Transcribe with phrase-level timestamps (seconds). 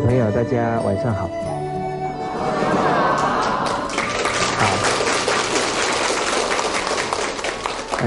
[0.00, 1.28] 朋友，大家晚上好。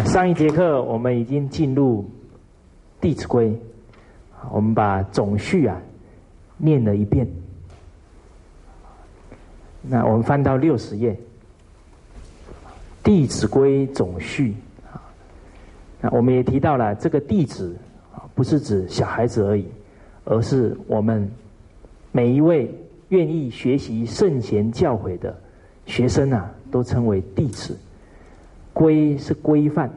[0.06, 2.02] 上一节课我们已经进入
[3.02, 3.50] 《弟子规》，
[4.52, 5.80] 我们把总序啊
[6.58, 7.28] 念了一遍。
[9.82, 11.12] 那我们翻到六十页，
[13.04, 14.56] 《弟子规》总序
[14.92, 15.02] 啊。
[16.02, 17.76] 那我们也提到了这个弟子，
[18.34, 19.68] 不是指小孩子而已，
[20.26, 21.32] 而是我们。
[22.16, 22.72] 每一位
[23.10, 25.36] 愿意学习圣贤教诲的
[25.88, 27.76] 学生啊，都称为弟子。
[28.72, 29.92] 规是规范，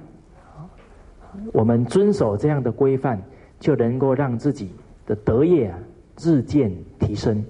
[1.53, 3.23] 我们遵守这样的规范，
[3.61, 4.71] 就能够让自己
[5.07, 5.79] 的德业啊
[6.23, 7.45] 日渐提升。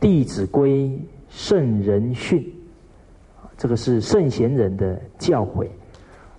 [0.00, 2.50] 弟子规，圣人训，
[3.58, 5.68] 这个是圣贤人的教诲，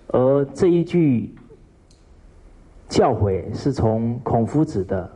[0.07, 1.29] 而这一句
[2.89, 5.07] 教诲是从孔夫子的。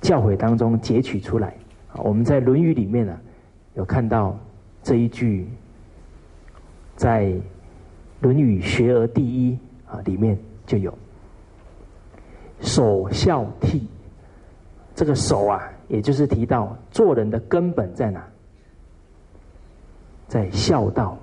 [0.00, 1.54] 教诲当中截取出来，
[1.96, 3.18] 我们在《论语》里面呢，
[3.74, 4.38] 有看到
[4.82, 5.48] 这一句，
[6.94, 7.24] 在
[8.20, 9.52] 《论语·学而第一》
[9.92, 10.96] 啊里面就有
[12.60, 13.80] “首孝悌”。
[14.94, 18.24] 这个“首”啊，也就是提到做人的根本在哪，
[20.26, 21.18] 在孝道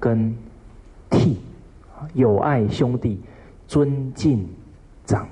[0.00, 0.34] 跟
[1.10, 1.36] 悌，
[2.14, 3.20] 友爱兄弟，
[3.68, 4.46] 尊敬
[5.04, 5.28] 长。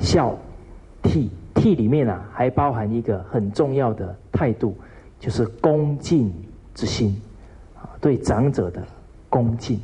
[0.00, 0.36] 孝
[1.02, 4.74] 悌悌里面啊，还包含一个很重要的态度，
[5.18, 6.32] 就是恭敬
[6.74, 7.20] 之心
[7.76, 8.82] 啊，对长者的
[9.28, 9.78] 恭敬。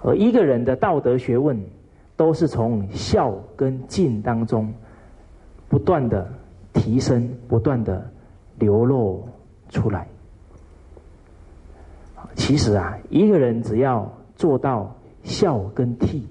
[0.00, 1.58] 而一个人的道德学问，
[2.16, 4.72] 都是从孝跟敬当中
[5.68, 6.30] 不断的
[6.72, 8.08] 提升，不断的
[8.58, 9.26] 流露
[9.70, 10.06] 出来。
[12.34, 14.94] 其实啊，一个人只要做到
[15.24, 16.22] 孝跟悌，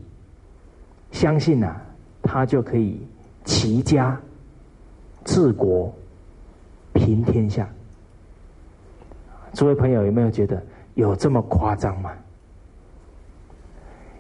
[1.12, 1.84] 相信啊。
[2.28, 3.02] 他就可以
[3.46, 4.20] 齐家、
[5.24, 5.92] 治国、
[6.94, 7.68] 平天下。
[9.54, 10.62] 诸位朋友有没有觉得
[10.96, 12.12] 有这么夸张吗？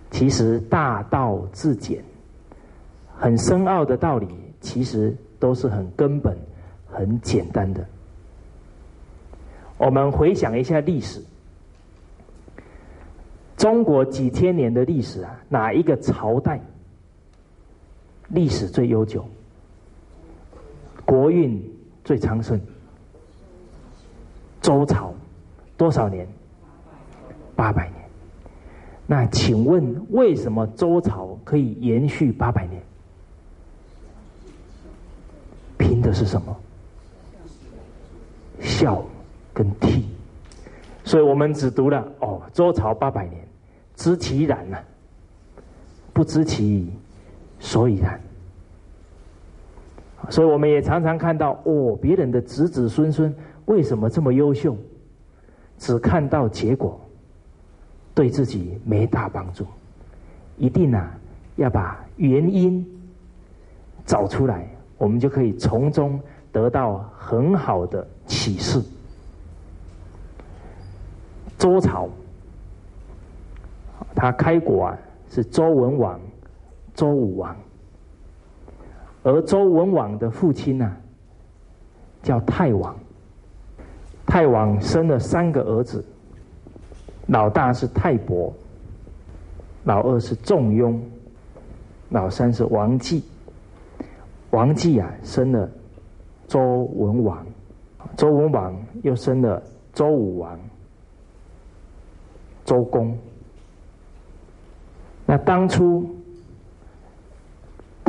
[0.09, 2.01] 其实大道至简，
[3.17, 4.27] 很深奥的道理，
[4.61, 6.35] 其实都是很根本、
[6.89, 7.85] 很简单的。
[9.77, 11.21] 我们回想一下历史，
[13.57, 16.59] 中国几千年的历史啊，哪一个朝代？
[18.29, 19.25] 历史最悠久，
[21.05, 21.61] 国运
[22.03, 22.59] 最昌盛。
[24.61, 25.13] 周朝
[25.77, 26.27] 多少年？
[27.55, 28.03] 八百年。
[29.05, 32.81] 那请问，为什么周朝可以延续八百年？
[35.77, 36.55] 凭的是什么？
[38.59, 39.01] 孝
[39.53, 40.03] 跟悌。
[41.05, 43.47] 所以我们只读了哦，周朝八百年，
[43.95, 44.77] 知其然呢？
[46.11, 46.91] 不知其。
[47.59, 48.19] 所以然，
[50.29, 53.33] 所以我们也常常看到哦，别人的子子孙孙
[53.65, 54.75] 为什么这么优秀？
[55.77, 56.99] 只看到结果，
[58.15, 59.65] 对自己没大帮助。
[60.57, 61.15] 一定啊，
[61.55, 62.83] 要把原因
[64.05, 64.67] 找出来，
[64.97, 66.19] 我们就可以从中
[66.51, 68.81] 得到很好的启示。
[71.59, 72.09] 周朝，
[74.15, 74.97] 他开国啊，
[75.29, 76.19] 是周文王。
[76.97, 77.55] 周武王，
[79.21, 80.97] 而周文王的父亲呢，
[82.23, 82.97] 叫太王。
[84.25, 86.03] 太王生了三个儿子，
[87.27, 88.51] 老大是太伯，
[89.83, 90.99] 老二是仲雍，
[92.09, 93.23] 老三是王继。
[94.49, 95.69] 王继啊，生了
[96.47, 96.59] 周
[96.95, 97.45] 文王，
[98.15, 99.61] 周文王又生了
[99.93, 100.59] 周武王，
[102.65, 103.15] 周公。
[105.27, 106.16] 那当初。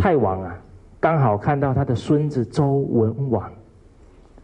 [0.00, 0.56] 太王啊，
[1.00, 3.52] 刚好看到他的孙子周文王，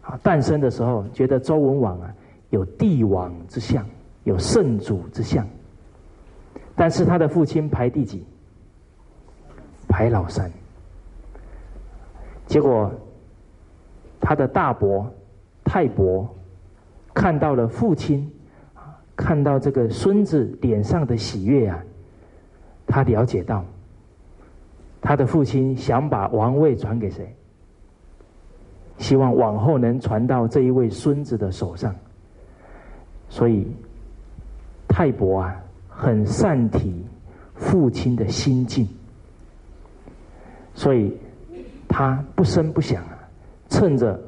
[0.01, 2.13] 啊，诞生的时候，觉得周文王啊
[2.49, 3.85] 有帝王之相，
[4.25, 5.47] 有圣主之相，
[6.75, 8.25] 但是他的父亲排第几？
[9.87, 10.51] 排老三。
[12.47, 12.91] 结果
[14.19, 15.09] 他的大伯
[15.63, 16.29] 太伯
[17.13, 18.29] 看到了父亲，
[19.15, 21.81] 看到这个孙子脸上的喜悦啊，
[22.85, 23.63] 他了解到。
[25.05, 27.31] 他的父亲想把王位传给谁？
[28.97, 31.93] 希望往后能传到这一位孙子的手上。
[33.29, 33.67] 所以
[34.87, 35.55] 太伯啊，
[35.87, 37.05] 很善体
[37.53, 38.87] 父亲的心境，
[40.73, 41.15] 所以
[41.87, 43.29] 他不声不响啊，
[43.69, 44.19] 趁着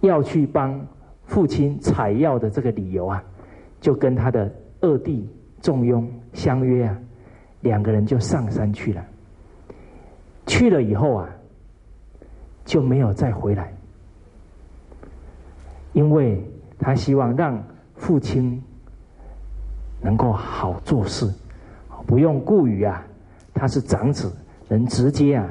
[0.00, 0.80] 要去帮
[1.24, 3.24] 父亲采药的这个理由啊，
[3.80, 4.48] 就跟他的
[4.80, 5.28] 二弟
[5.60, 6.96] 仲雍相约啊。
[7.68, 9.04] 两个人就上山去了。
[10.46, 11.28] 去了以后啊，
[12.64, 13.70] 就没有再回来，
[15.92, 16.42] 因为
[16.78, 17.62] 他希望让
[17.96, 18.62] 父亲
[20.00, 21.30] 能够好做事，
[22.06, 23.04] 不用顾于啊，
[23.52, 24.32] 他是长子，
[24.68, 25.46] 能直接啊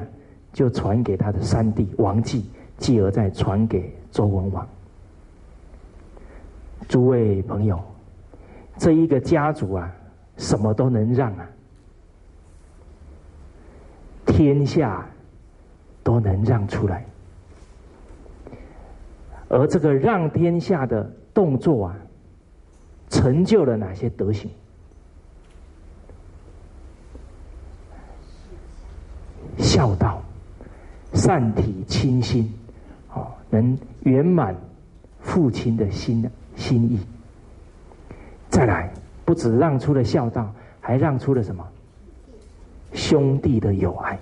[0.52, 4.66] 就传给他的三弟王继，继而再传给周文王。
[6.88, 7.80] 诸位朋友，
[8.78, 9.94] 这一个家族啊，
[10.36, 11.48] 什么都能让啊。
[14.28, 15.04] 天下
[16.04, 17.04] 都能让出来，
[19.48, 21.96] 而这个让天下的动作啊，
[23.08, 24.48] 成就了哪些德行？
[29.56, 30.22] 孝道、
[31.14, 32.52] 善体、清心，
[33.12, 34.54] 哦，能圆满
[35.20, 37.00] 父亲的心心意。
[38.48, 38.92] 再来，
[39.24, 40.48] 不止让出了孝道，
[40.80, 41.66] 还让出了什么？
[42.92, 44.18] 兄弟的友爱，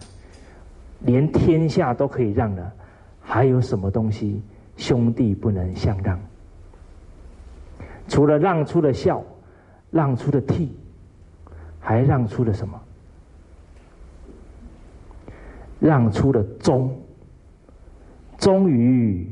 [1.01, 2.73] 连天下都可以让了，
[3.21, 4.43] 还有什么东西
[4.77, 6.19] 兄弟不能相让？
[8.09, 9.23] 除了让出了孝，
[9.91, 10.69] 让出了悌，
[11.81, 12.81] 还让出了什么？
[15.79, 16.97] 让出了忠，
[18.39, 19.29] 忠于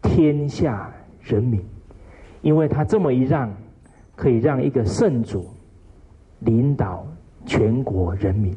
[0.00, 1.60] 天下人民，
[2.40, 3.52] 因为他这么一让，
[4.14, 5.46] 可以让一个圣主
[6.40, 7.06] 领导。
[7.46, 8.54] 全国人民，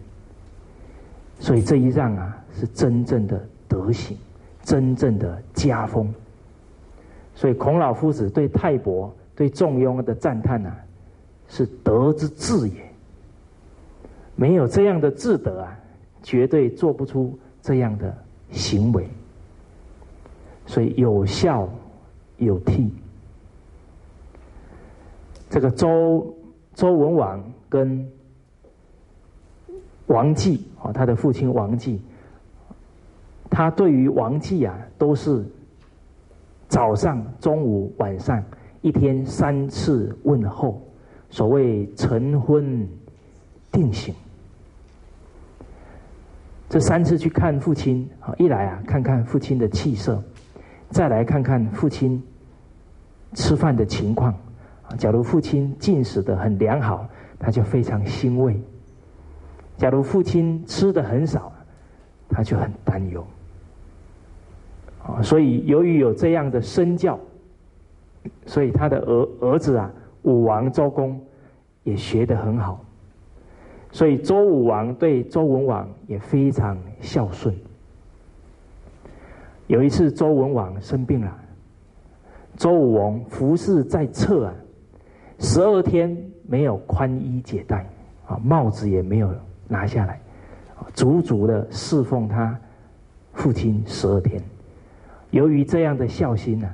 [1.40, 4.18] 所以这一让啊，是真正的德行，
[4.62, 6.14] 真正的家风。
[7.34, 10.72] 所以孔老夫子对泰伯、对仲庸的赞叹呢，
[11.48, 12.76] 是德之至也。
[14.36, 15.80] 没有这样的智德啊，
[16.22, 18.16] 绝对做不出这样的
[18.52, 19.08] 行为。
[20.66, 21.68] 所以有孝
[22.38, 22.90] 有悌，
[25.50, 26.36] 这个周
[26.76, 28.08] 周文王跟。
[30.08, 32.02] 王继啊，他的父亲王继，
[33.50, 35.46] 他对于王继啊，都是
[36.68, 38.44] 早上、中午、晚上
[38.82, 40.82] 一天三次问候，
[41.30, 42.88] 所谓晨昏
[43.72, 44.14] 定省。
[46.70, 50.22] 这三次去看父亲啊，一来啊，看看父亲的气色，
[50.90, 52.22] 再来看看父亲
[53.34, 54.34] 吃饭的情况。
[54.98, 57.08] 假如父亲进食的很良好，
[57.40, 58.60] 他就非常欣慰。
[59.78, 61.52] 假如父亲吃的很少，
[62.30, 63.26] 他就很担忧。
[65.04, 67.20] 啊，所以由于有这样的身教，
[68.46, 69.92] 所以他的儿儿子啊，
[70.22, 71.20] 武王周公
[71.84, 72.80] 也学得很好。
[73.92, 77.54] 所以周武王对周文王也非常孝顺。
[79.68, 81.40] 有一次周文王生病了，
[82.56, 84.54] 周武王服侍在侧啊，
[85.40, 87.86] 十二天没有宽衣解带，
[88.26, 89.30] 啊，帽子也没有。
[89.74, 90.22] 拿下来，
[90.94, 92.56] 足足的侍奉他
[93.34, 94.40] 父亲十二天。
[95.32, 96.72] 由于这样的孝心呢，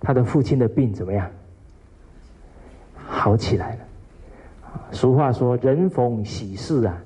[0.00, 1.30] 他的父亲的病怎么样？
[2.96, 3.80] 好起来了。
[4.92, 6.96] 俗话说：“人逢喜事啊，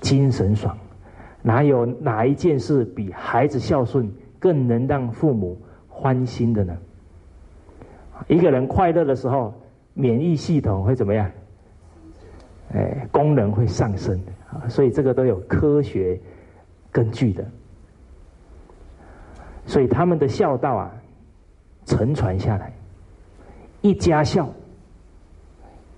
[0.00, 0.76] 精神爽。”
[1.42, 5.56] 哪有哪一件事比孩子孝顺更能让父母
[5.88, 6.76] 欢心的呢？
[8.26, 9.54] 一个人快乐的时候，
[9.94, 11.30] 免疫系统会怎么样？
[12.74, 14.20] 哎，功能会上升
[14.50, 16.18] 啊，所以这个都有科学
[16.90, 17.44] 根据的。
[19.66, 20.92] 所以他们的孝道啊，
[21.84, 22.72] 承传下来，
[23.82, 24.48] 一家孝，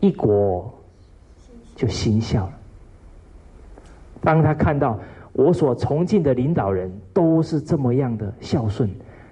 [0.00, 0.72] 一国
[1.74, 2.52] 就心孝了。
[4.20, 4.98] 当他看到
[5.32, 8.88] 我所崇敬的领导人都是这么样的孝顺，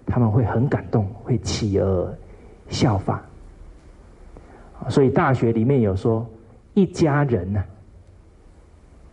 [0.06, 2.18] 他们会很感动，会起而
[2.68, 3.22] 效法。
[4.88, 6.26] 所以大学里面有说。
[6.76, 7.64] 一家人呢，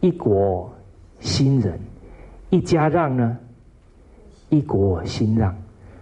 [0.01, 0.70] 一国
[1.22, 1.79] 兴仁；
[2.50, 3.38] 一家让呢，
[4.50, 5.55] 一国兴让。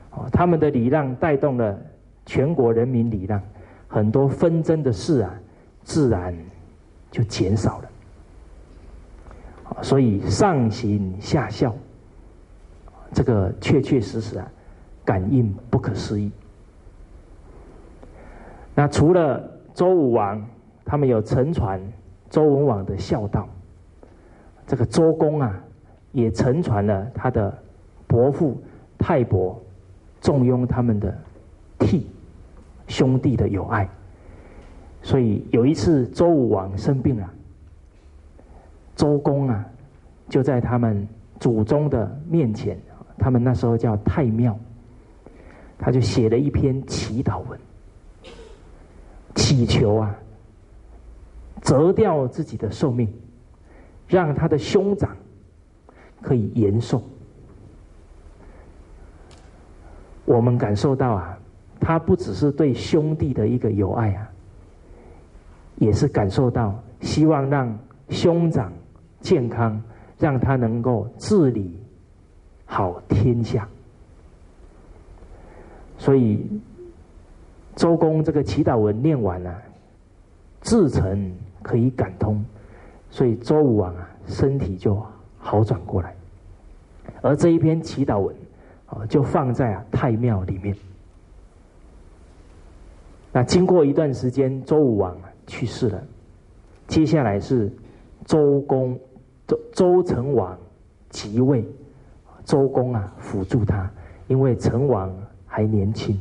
[0.10, 1.80] 哦，他们的礼让带动了
[2.25, 3.39] 全国人民礼让，
[3.88, 5.32] 很多纷争的事啊，
[5.84, 6.36] 自然
[7.12, 7.89] 就减少了。
[9.84, 11.75] 所以上行下效，
[13.13, 14.51] 这个确确实实啊，
[15.06, 16.32] 感应不可思议。
[18.74, 20.44] 那除了周武王。
[20.83, 21.81] 他们有承传
[22.29, 23.47] 周文王的孝道，
[24.65, 25.63] 这个周公啊，
[26.11, 27.57] 也承传了他的
[28.07, 28.61] 伯父
[28.97, 29.59] 泰伯、
[30.19, 31.17] 重用他们的
[31.79, 32.01] 悌
[32.88, 33.88] 兄弟的友爱。
[35.01, 37.29] 所以有一次周武王生病了，
[38.95, 39.65] 周公啊
[40.29, 41.07] 就在他们
[41.39, 42.77] 祖宗的面前，
[43.17, 44.57] 他们那时候叫太庙，
[45.77, 47.59] 他就写了一篇祈祷文，
[49.35, 50.15] 祈求啊。
[51.62, 53.08] 折掉自己的寿命，
[54.08, 55.15] 让他的兄长
[56.22, 57.01] 可以延寿。
[60.25, 61.38] 我们感受到啊，
[61.80, 64.30] 他不只是对兄弟的一个友爱啊，
[65.75, 67.77] 也是感受到希望让
[68.10, 68.72] 兄长
[69.20, 69.82] 健康，
[70.18, 71.77] 让他能够治理
[72.65, 73.68] 好天下。
[75.98, 76.62] 所以
[77.75, 79.62] 周公这个祈祷文念完了，
[80.62, 82.44] 至诚可以感通，
[83.10, 85.01] 所以周武王啊身体就
[85.38, 86.15] 好转过来，
[87.22, 88.36] 而这一篇祈祷文
[88.86, 89.06] 啊。
[89.08, 90.75] 就放在啊太庙里面。
[93.32, 96.03] 那经过一段时间，周武王去世了，
[96.88, 97.72] 接下来是
[98.25, 99.00] 周公
[99.48, 100.58] 周周成王
[101.10, 101.65] 即位，
[102.44, 103.89] 周公啊辅助他，
[104.27, 105.10] 因为成王
[105.48, 106.20] 还年轻。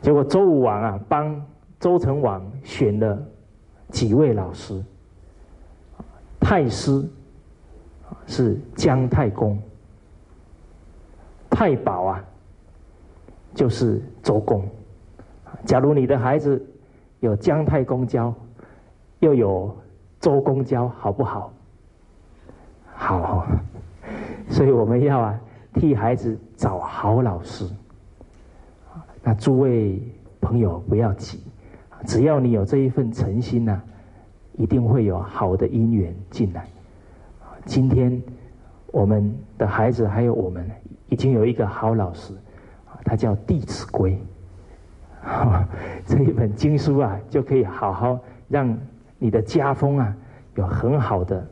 [0.00, 1.40] 结果周武王啊帮
[1.82, 3.20] 周成王选了
[3.88, 4.80] 几位老师，
[6.38, 7.04] 太师
[8.24, 9.60] 是姜太公。
[11.50, 12.24] 太保啊，
[13.52, 14.64] 就是周公。
[15.64, 16.64] 假如你的孩子
[17.18, 18.32] 有姜太公教，
[19.18, 19.76] 又有
[20.20, 21.52] 周公教，好不好？
[22.94, 23.44] 好，
[24.48, 25.40] 所以我们要啊，
[25.74, 27.68] 替孩子找好老师。
[29.20, 30.00] 那诸位
[30.40, 31.42] 朋友不要急，
[32.06, 33.80] 只要你有这一份诚心呐，
[34.54, 36.66] 一定会有好的姻缘进来。
[37.64, 38.22] 今天
[38.88, 40.68] 我们的孩子还有我们。
[41.08, 42.32] 已经有一个好老师，
[43.04, 44.18] 他叫《弟子规》，
[46.06, 48.18] 这一本经书啊，就可以好好
[48.48, 48.74] 让
[49.18, 50.16] 你的家风啊
[50.54, 51.46] 有很好的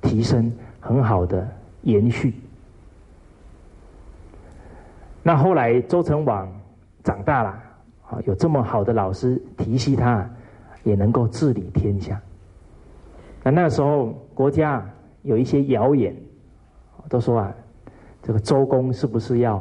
[0.00, 1.46] 提升，很好的
[1.82, 2.32] 延续。
[5.22, 6.50] 那后来周成王
[7.04, 7.61] 长大了，
[8.26, 10.28] 有这么好的老师提携他，
[10.84, 12.20] 也能够治理天下。
[13.42, 14.84] 那那时候国家
[15.22, 16.14] 有一些谣言，
[17.08, 17.54] 都说啊。
[18.24, 19.60] 这个周公是不是要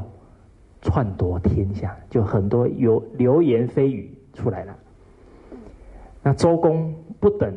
[0.83, 1.97] 篡夺天下？
[2.11, 4.75] 就很多有流言蜚语出来了。
[6.21, 7.51] 那周公不等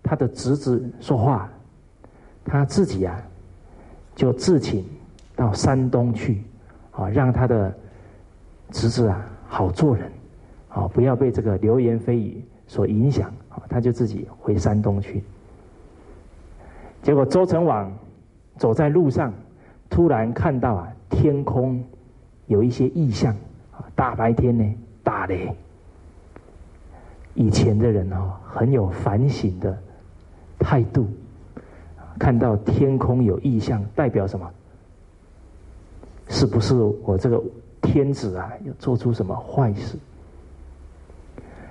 [0.00, 1.50] 他的侄子说话，
[2.44, 3.20] 他自己啊
[4.14, 4.84] 就自请
[5.34, 6.44] 到山东去，
[6.92, 7.76] 啊，让他的
[8.70, 10.08] 侄子啊好做人，
[10.78, 15.22] 啊，不要被这个流言蜚语所影响，啊，他就自己回山东去。
[17.02, 17.92] 结果周成王
[18.56, 19.32] 走在路上。
[19.90, 21.82] 突然看到啊，天空
[22.46, 23.34] 有一些异象
[23.72, 25.50] 啊，大白天呢，打雷。
[27.32, 29.74] 以前的人哦，很有反省的
[30.58, 31.08] 态度，
[32.18, 34.46] 看到天空有异象，代表什么？
[36.28, 37.42] 是不是我这个
[37.80, 39.96] 天子啊，要做出什么坏事？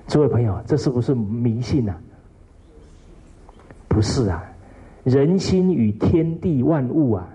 [0.08, 1.98] 诸位朋友，这是不是迷信啊？
[3.88, 4.44] 不是啊，
[5.04, 7.28] 人心与天地万物啊。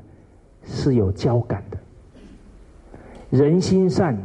[0.65, 1.79] 是有交感的，
[3.31, 4.17] 人心善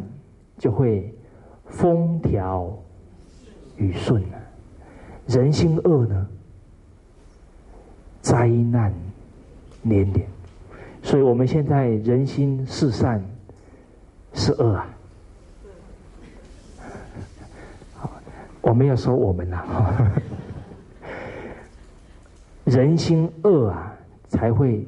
[0.59, 1.11] 就会
[1.65, 2.77] 风调
[3.75, 4.37] 雨顺啊，
[5.25, 6.27] 人心恶呢，
[8.21, 8.93] 灾难
[9.81, 10.27] 连连。
[11.01, 13.19] 所以我们现在人心是善
[14.35, 14.87] 是恶啊？
[17.95, 18.11] 好，
[18.67, 19.63] 我没有说我们呐，
[22.65, 23.93] 人心恶啊，
[24.27, 24.85] 才会。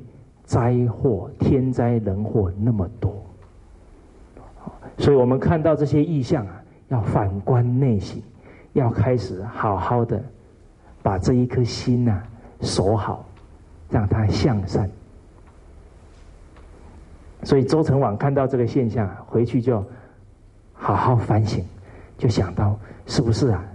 [0.50, 3.24] 灾祸、天灾人祸那么多，
[4.98, 8.24] 所以我们看到这些异象啊，要反观内心，
[8.74, 10.20] 要开始好好的
[11.04, 12.24] 把这一颗心呐
[12.62, 13.24] 守好，
[13.92, 14.90] 让它向善。
[17.44, 19.86] 所以周成王看到这个现象，回去就
[20.74, 21.64] 好好反省，
[22.18, 22.76] 就想到
[23.10, 23.66] 是不是啊？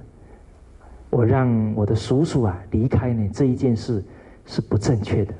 [1.11, 3.29] 我让我的叔叔啊离开呢？
[3.33, 4.03] 这一件事
[4.47, 5.35] 是不正确的。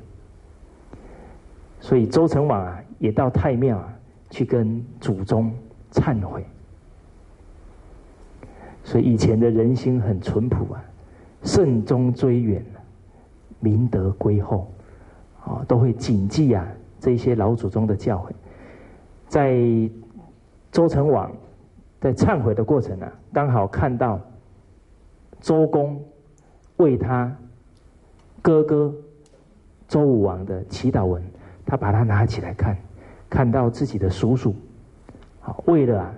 [1.79, 3.89] 所以周成王啊，也到太庙啊，
[4.31, 5.53] 去跟祖宗
[5.93, 6.45] 忏悔。
[8.83, 10.85] 所以以前的人心很淳朴啊，
[11.45, 12.65] 慎终追远，
[13.61, 14.73] 明德归厚，
[15.45, 16.67] 啊，都会谨记啊
[16.99, 18.33] 这些老祖宗的教诲。
[19.29, 19.57] 在
[20.73, 21.31] 周成王
[22.04, 24.20] 在忏悔的过程呢，刚好看到
[25.40, 25.99] 周公
[26.76, 27.34] 为他
[28.42, 28.94] 哥哥
[29.88, 31.25] 周武王的祈祷文。
[31.64, 32.76] 他把它拿起来看，
[33.30, 34.54] 看到自己的叔叔，
[35.40, 36.14] 好，为了啊，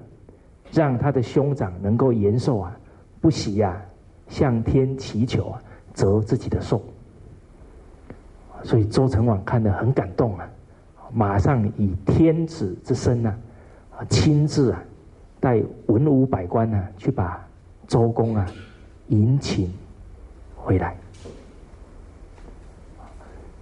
[0.72, 2.76] 让他的兄长能够延寿啊，
[3.20, 3.80] 不惜呀，
[4.26, 5.62] 向天祈求啊，
[5.94, 6.82] 折自己的寿。
[8.64, 10.50] 所以周成王看得很感动啊，
[11.12, 13.32] 马上以天子之身呐，
[13.96, 14.82] 啊，亲自啊，
[15.40, 17.46] 带文武百官呐，去把
[17.86, 18.46] 周公啊
[19.08, 19.72] 迎请
[20.56, 20.96] 回来。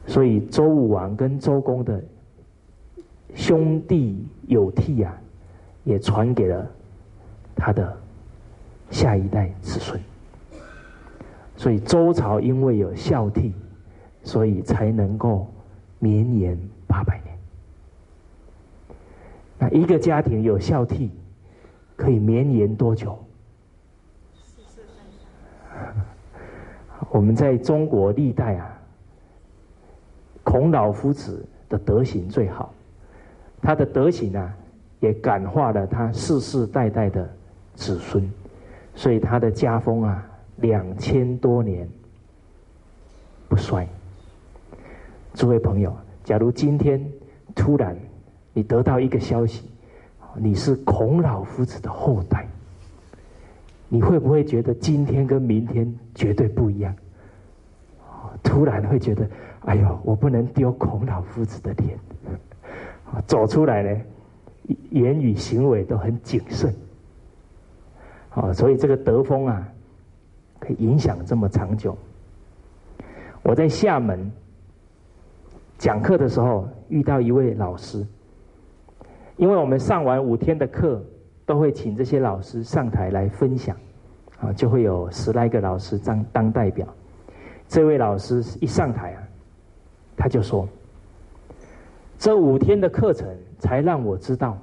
[0.07, 2.03] 所以周武王跟周公的
[3.35, 5.19] 兄弟有悌啊，
[5.83, 6.71] 也传给了
[7.57, 7.97] 他的
[8.91, 10.01] 下一代子孙。
[11.57, 13.53] 所以周朝因为有孝悌，
[14.23, 15.47] 所以才能够
[15.99, 17.39] 绵延八百年。
[19.59, 21.09] 那一个家庭有孝悌，
[21.97, 23.19] 可以绵延多久？
[27.11, 28.81] 我们在中国历代啊，
[30.43, 32.73] 孔老夫子的德行最好，
[33.61, 34.57] 他的德行啊，
[35.01, 37.29] 也感化了他世世代代的
[37.75, 38.29] 子孙，
[38.95, 41.89] 所以他的家风啊，两千多年
[43.49, 43.87] 不衰。
[45.35, 47.05] 诸位朋友，假如今天
[47.55, 47.97] 突然
[48.53, 49.71] 你得到一个消息，
[50.37, 52.47] 你是孔老夫子的后代。
[53.89, 56.95] 你会不会觉得今天跟明天绝对不一样？
[58.43, 59.29] 突然会觉得，
[59.61, 61.99] 哎呦，我不能丢孔老夫子的脸。
[63.27, 64.01] 走出来呢，
[64.91, 66.75] 言语行为都很谨慎。
[68.31, 69.69] 啊，所以这个德风啊，
[70.59, 71.97] 可以影响这么长久。
[73.43, 74.31] 我在厦门
[75.79, 78.05] 讲课的时候，遇到一位老师，
[79.37, 81.03] 因为我们上完五天的课。
[81.47, 83.77] 都会请这些老师上台来分享，
[84.41, 86.89] 啊，就会有十来个老师当当代表。
[87.69, 89.23] 这位老师一上台啊，
[90.17, 90.67] 他就说
[92.19, 94.57] ：“这五天的课程才让我知道，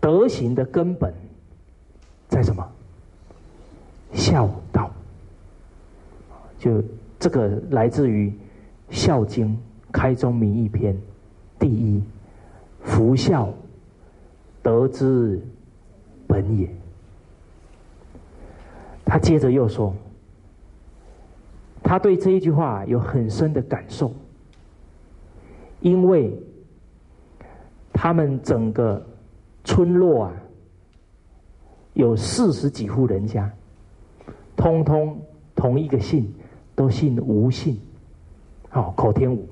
[0.00, 1.12] 德行的根本
[2.28, 2.66] 在什么？
[4.14, 4.90] 孝道。
[6.58, 6.82] 就
[7.18, 8.30] 这个来自于
[8.88, 9.48] 《孝经》
[9.92, 10.96] 开宗明义篇
[11.58, 12.02] 第一，
[13.06, 13.54] 福孝。”
[14.62, 15.40] 德之
[16.26, 16.68] 本也。
[19.04, 19.94] 他接着又说，
[21.84, 24.12] 他对这一句话有很深的感受，
[25.80, 26.36] 因为
[27.92, 29.00] 他们整个
[29.62, 30.32] 村落啊，
[31.94, 33.48] 有四十几户人家，
[34.56, 35.22] 通通
[35.54, 36.34] 同一个姓，
[36.74, 37.78] 都姓吴姓，
[38.68, 39.46] 好口天吴。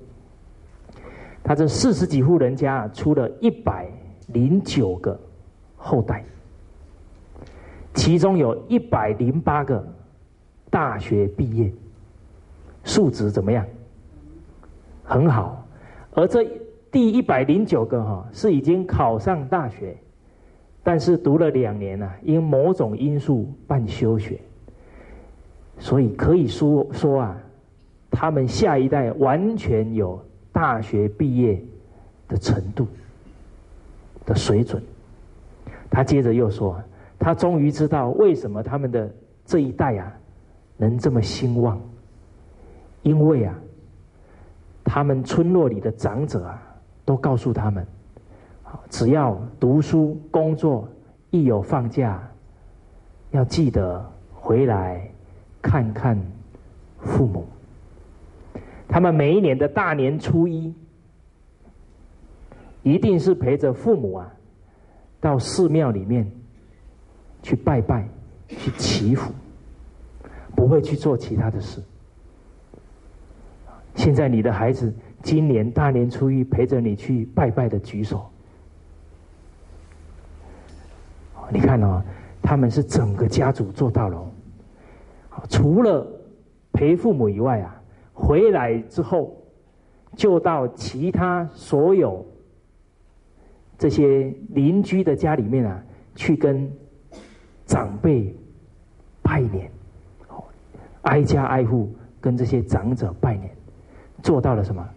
[1.45, 3.87] 他这四十几户人家，出了一百。
[4.29, 5.21] 零九个
[5.77, 6.25] 后代，
[7.93, 9.87] 其中有一百零八个
[10.71, 11.71] 大学毕业，
[12.85, 13.65] 素质怎么样？
[15.05, 15.63] 很好。
[16.15, 16.49] 而这
[16.91, 19.95] 第一百零九个哈是已经考上大学，
[20.83, 24.41] 但是读了两年呢，因某种因素办休学，
[25.79, 27.37] 所以可以说说啊，
[28.11, 30.19] 他们下一代完全有
[30.55, 31.63] 大学毕业
[32.27, 32.89] 的程度。
[34.27, 34.83] 的水准，
[35.91, 36.83] 他接着又说
[37.21, 39.15] ：“他终于知道为什么他们的
[39.45, 40.11] 这一代啊
[40.79, 41.79] 能这么兴旺，
[43.03, 43.55] 因为啊，
[44.83, 46.59] 他们村落里的长者啊
[47.05, 47.87] 都告诉他们，
[48.89, 50.89] 只要读书工作，
[51.29, 52.27] 一有放假，
[53.31, 55.07] 要记得回来
[55.61, 56.19] 看看
[56.99, 57.45] 父母。
[58.95, 60.73] 他们每一年的大年初一。”
[62.85, 64.33] 一定是陪着父母啊，
[65.19, 66.31] 到寺庙里面
[67.43, 68.07] 去拜拜、
[68.47, 69.33] 去祈福，
[70.55, 71.83] 不会去做其他的事。
[73.97, 78.31] 现在你的孩子今年大年初一陪着你去拜拜的举手，
[81.51, 82.01] 你看哦，
[82.43, 84.31] 他们是整个家族做到了。
[85.49, 86.07] 除了
[86.73, 87.81] 陪父母以外啊，
[88.15, 89.37] 回来之后
[90.17, 92.25] 就到其他所有。
[93.77, 96.73] 这些邻居的家里面啊，去跟
[97.67, 98.35] 长辈
[99.21, 99.71] 拜年，
[101.03, 103.51] 挨家挨户跟这些长者拜年，
[104.23, 104.89] 做到了什么？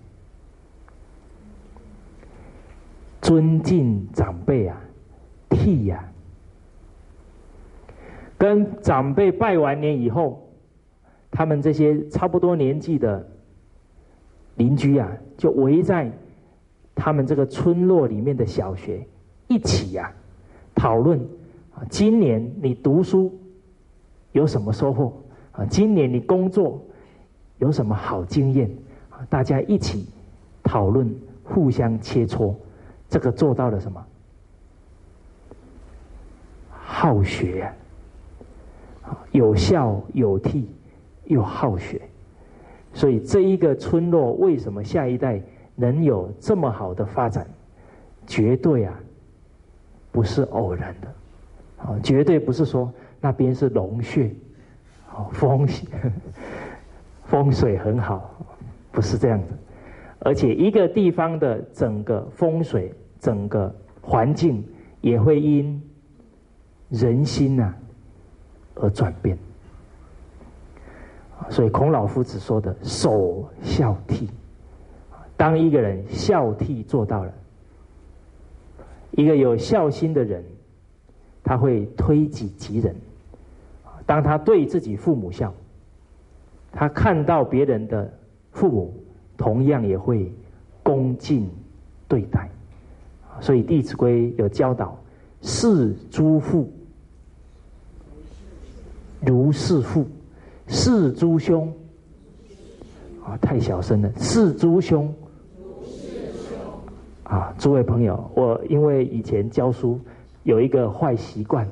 [3.20, 4.80] 尊敬长辈啊，
[5.50, 6.08] 替呀，
[8.38, 10.47] 跟长辈拜完年以后，
[11.38, 13.24] 他们这些差不多年纪的
[14.56, 16.12] 邻居啊，就围在。
[16.96, 19.06] 他们这个村落里面的小学
[19.48, 20.12] 一起呀
[20.74, 21.20] 讨论
[21.76, 23.32] 啊，今年你读书
[24.32, 25.14] 有什么收获
[25.52, 25.64] 啊？
[25.66, 26.82] 今年你工作
[27.60, 28.68] 有什么好经验
[29.12, 29.22] 啊？
[29.30, 30.10] 大家一起
[30.64, 31.08] 讨论，
[31.44, 32.56] 互相切磋，
[33.08, 34.04] 这个做到了什么？
[36.72, 37.72] 好学，
[39.34, 40.64] 有孝有悌
[41.28, 42.02] 又好学，
[42.94, 45.42] 所以这一个村落为什么下一代？
[45.80, 47.48] 能有这么好的发展，
[48.26, 49.00] 绝对啊，
[50.12, 51.08] 不是偶然的，
[51.84, 54.32] 啊，绝对不是说那边是龙穴，
[55.14, 55.68] 哦，风
[57.26, 58.44] 风水很好，
[58.92, 59.54] 不是这样子。
[60.18, 64.66] 而且一个地方的整个风水、整个环境
[65.02, 65.80] 也会因
[66.90, 67.72] 人心呐
[68.74, 69.38] 而转变。
[71.50, 74.28] 所以孔老夫子说的“首孝悌”，
[75.38, 77.34] 当一个人孝悌做到了，
[79.12, 80.44] 一个有孝心的人，
[81.44, 82.96] 他会推己及人。
[84.06, 85.54] 当他对自己父母孝，
[86.72, 88.14] 他看到别人的
[88.52, 88.94] 父母。
[89.38, 90.34] 同样也会
[90.82, 91.48] 恭敬
[92.08, 92.50] 对待，
[93.40, 94.98] 所以《弟子规》有教导：
[95.44, 96.68] 视诸父
[99.22, 100.08] 如是父，
[100.68, 101.74] 是诸兄
[103.24, 104.12] 啊，太小声了。
[104.18, 105.14] 是诸兄
[107.24, 110.00] 啊，诸位朋友，我因为以前教书
[110.44, 111.68] 有一个坏习惯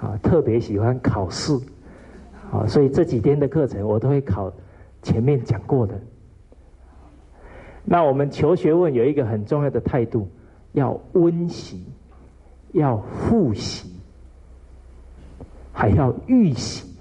[0.00, 1.52] 啊，特别喜欢考试
[2.50, 4.52] 啊，所以这几天的课程我都会考
[5.02, 5.98] 前面讲过的。
[7.84, 10.28] 那我们求学问有一个很重要的态度，
[10.72, 11.84] 要温习，
[12.72, 13.90] 要复习，
[15.72, 16.91] 还要预习。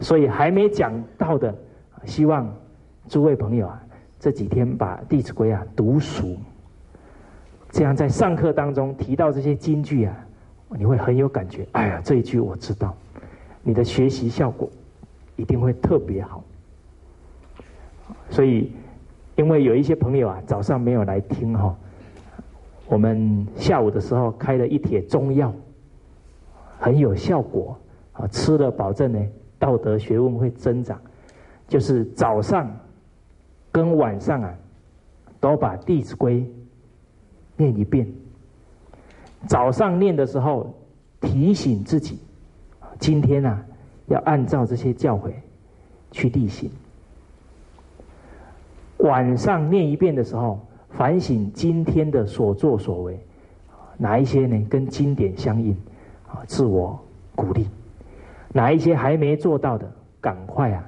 [0.00, 1.54] 所以还没讲到的，
[2.04, 2.52] 希望
[3.08, 3.82] 诸位朋友啊，
[4.18, 6.36] 这几天把《弟子规》啊读熟，
[7.70, 10.26] 这样在上课当中提到这些金句啊，
[10.70, 11.66] 你会很有感觉。
[11.72, 12.94] 哎呀，这一句我知道，
[13.62, 14.70] 你的学习效果
[15.36, 16.42] 一定会特别好。
[18.30, 18.72] 所以。
[19.36, 21.76] 因为有一些朋友啊，早上没有来听哈，
[22.86, 25.52] 我们下午的时候开了一帖中药，
[26.78, 27.76] 很有效果
[28.12, 29.18] 啊，吃了保证呢，
[29.64, 31.00] 道德学问会增长。
[31.66, 32.70] 就是早上
[33.72, 34.54] 跟晚上啊，
[35.40, 36.40] 都把《弟子规》
[37.56, 38.06] 念一遍。
[39.48, 40.74] 早上念的时候
[41.22, 42.18] 提醒自己，
[42.98, 43.64] 今天啊
[44.08, 45.32] 要按照这些教诲
[46.10, 46.70] 去例行。
[48.98, 53.18] 晚上念一遍的时候，反省今天的所作所为，
[53.96, 54.66] 哪一些呢？
[54.68, 55.74] 跟经典相应，
[56.28, 56.98] 啊，自我
[57.34, 57.64] 鼓励；
[58.54, 59.90] 哪一些还没做到的，
[60.20, 60.84] 赶快啊，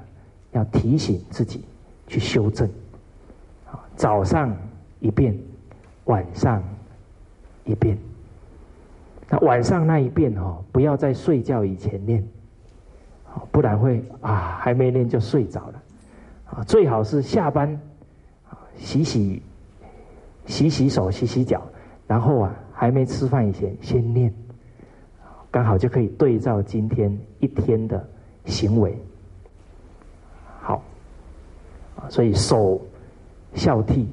[0.53, 1.65] 要提醒自己
[2.07, 2.69] 去修正。
[3.69, 4.57] 啊，早上
[5.01, 5.37] 一遍，
[6.05, 6.63] 晚上
[7.65, 7.99] 一遍。
[9.29, 12.25] 那晚上那一遍哦，不要在睡觉以前念，
[13.51, 15.83] 不然会啊，还没念就睡着了。
[16.47, 17.79] 啊，最好是下班。
[18.79, 19.43] 洗洗
[20.45, 21.63] 洗洗手，洗洗脚，
[22.07, 24.33] 然后啊，还没吃饭以前先念，
[25.57, 28.07] 刚好就可以对照今天一天的
[28.45, 28.95] 行为。
[30.61, 30.83] 好，
[32.11, 32.79] 所以守
[33.55, 34.05] 孝悌，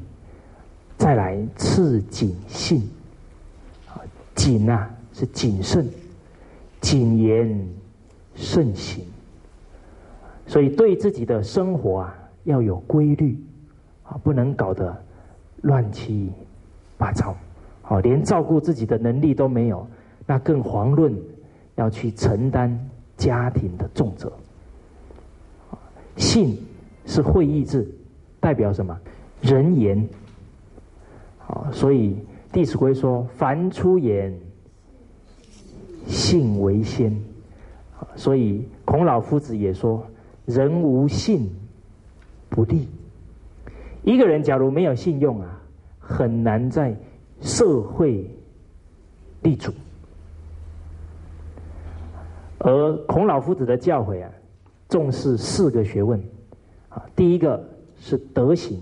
[0.98, 2.90] 再来次谨信，
[4.34, 5.86] 谨啊是谨慎，
[6.80, 7.68] 谨言
[8.36, 9.04] 慎行，
[10.48, 13.38] 所以对自己的生活啊要有规律。
[14.04, 14.98] 啊，不能搞得
[15.64, 16.32] 乱七
[16.98, 17.36] 八糟，
[17.82, 19.86] 好，连照顾自己的能力都没有，
[20.26, 21.14] 那更遑论
[21.76, 24.32] 要去承担家庭的重责。
[26.16, 26.58] 信
[27.06, 27.88] 是会意字，
[28.40, 29.00] 代表什么？
[29.42, 30.08] 人言。
[31.40, 32.12] 好，所以
[32.52, 34.34] 《弟子规》说：“凡出言，
[36.06, 37.16] 信为先。”
[38.16, 40.06] 所以孔老夫子也说
[40.46, 41.50] ：“人无信，
[42.50, 42.88] 不立。”
[44.04, 45.62] 一个人假如没有信用啊，
[46.00, 46.96] 很难在
[47.42, 48.30] 社会
[49.42, 49.74] 立足。
[52.64, 54.32] 而孔老夫子的教诲啊，
[54.88, 56.18] 重视四个学问
[56.88, 57.62] 啊，第一个
[57.98, 58.80] 是德行，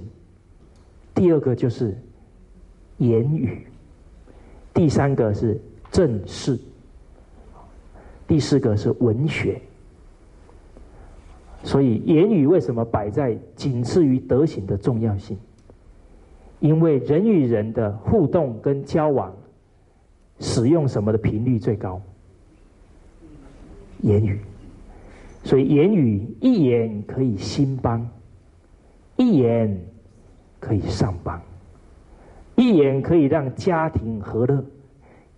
[1.15, 1.97] 第二个就是
[2.97, 3.65] 言语，
[4.71, 5.59] 第三个是
[5.91, 6.59] 正事，
[8.27, 9.59] 第四个是文学。
[11.63, 15.35] 所以言语为什么摆在仅次于德行的重要性？
[16.59, 19.35] 因为人与人的互动跟交往，
[20.39, 21.99] 使用什么的频率最高？
[24.01, 24.39] 言语。
[25.43, 28.07] 所以言语一言可以兴邦，
[29.15, 29.75] 一言
[30.59, 31.41] 可以上邦，
[32.55, 34.63] 一言可以让家庭和乐，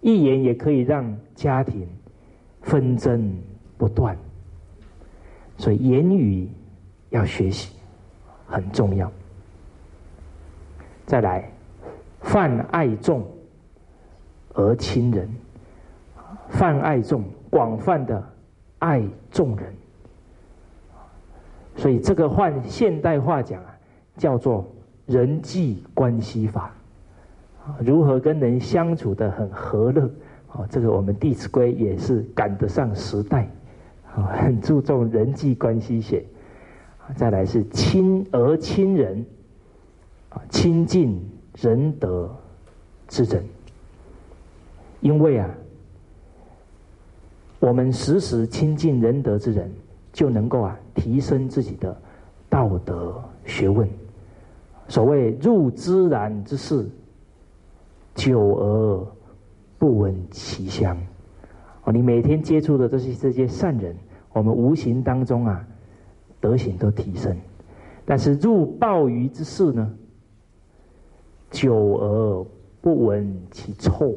[0.02, 1.88] 一言也可以让家庭
[2.62, 3.34] 纷争
[3.78, 4.18] 不断。
[5.58, 6.50] 所以言语
[7.12, 7.74] 要学习
[8.46, 9.10] 很重要。
[11.06, 11.50] 再来，
[12.22, 13.26] 泛爱众
[14.54, 15.30] 而亲仁，
[16.50, 18.22] 泛爱众，广泛的
[18.84, 19.74] 爱众人。
[21.78, 23.80] 所以这个换现代化讲啊，
[24.18, 24.68] 叫做
[25.06, 26.72] 人际关系法，
[27.80, 30.10] 如何跟人相处的很和乐。
[30.52, 33.48] 哦，这个我们《弟子规》也是赶得上时代。
[34.14, 36.24] 啊很注重人际关系学。
[37.16, 39.26] 再来是亲而亲仁，
[40.30, 41.20] 啊，亲近
[41.56, 42.30] 仁德
[43.08, 43.44] 之人。
[45.00, 45.50] 因为啊，
[47.64, 49.72] 我们时时亲近仁德之人，
[50.12, 51.96] 就能够啊提升自己的
[52.50, 53.88] 道德学问。
[54.90, 56.86] 所谓入芝然之室，
[58.16, 59.08] 久而
[59.80, 60.98] 不闻其香。
[61.86, 63.96] 哦，你每天接触的这些这些善人，
[64.34, 65.66] 我们无形当中啊。
[66.42, 67.34] 德行都提升，
[68.04, 69.90] 但是入鲍鱼之室呢，
[71.50, 72.46] 久而
[72.82, 74.14] 不闻其臭。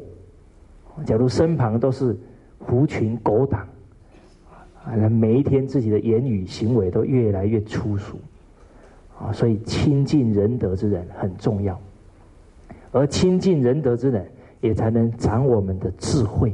[1.05, 2.13] 假如身旁都是
[2.59, 3.61] 狐群狗党，
[4.83, 8.17] 啊，那每一天自己的言语行为都越来越粗俗，
[9.17, 11.79] 啊，所以亲近仁德之人很重要，
[12.91, 14.29] 而亲近仁德之人，
[14.61, 16.53] 也才能长我们的智慧。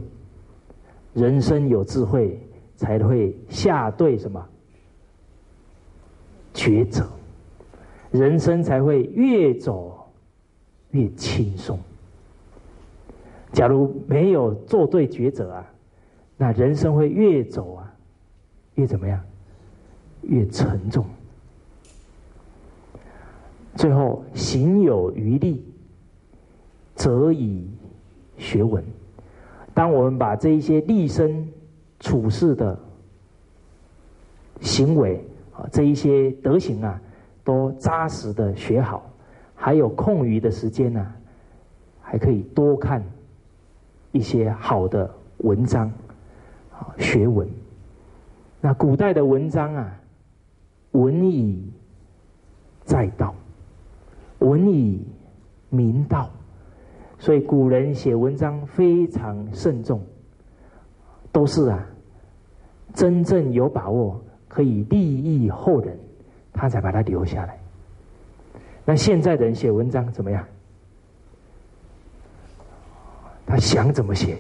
[1.14, 2.40] 人生有智慧，
[2.76, 4.44] 才会下对什么？
[6.54, 7.08] 抉择，
[8.12, 10.12] 人生才会越走
[10.92, 11.80] 越轻松。
[13.52, 15.73] 假如没有做对抉择啊，
[16.44, 17.90] 那人生会越走啊
[18.76, 19.18] 越怎么样？
[20.24, 21.06] 越沉重。
[23.76, 25.66] 最后，行有余力，
[26.96, 27.66] 则以
[28.38, 28.84] 学文。
[29.74, 31.48] 当我们把这一些立身
[32.02, 32.78] 处世的
[34.60, 35.26] 行为。
[35.54, 37.02] 啊，这一些德行啊，
[37.42, 39.10] 都扎实的学好，
[39.56, 41.14] 还有空余的时间呢，
[42.02, 43.02] 还可以多看
[44.12, 45.90] 一些好的文章，
[46.98, 47.48] 学文。
[48.62, 50.00] 那古代的文章啊，
[50.92, 51.72] 文以
[52.84, 53.36] 载道，
[54.40, 55.06] 文以
[55.70, 56.30] 明道，
[57.20, 60.02] 所以古人写文章非常慎重，
[61.32, 61.86] 都是啊，
[62.94, 64.24] 真正有把握。
[64.48, 65.98] 可以利益后人，
[66.54, 67.58] 他才把它留下来。
[68.86, 70.46] 那现在的人写文章怎么样？
[73.48, 74.38] 他想怎么写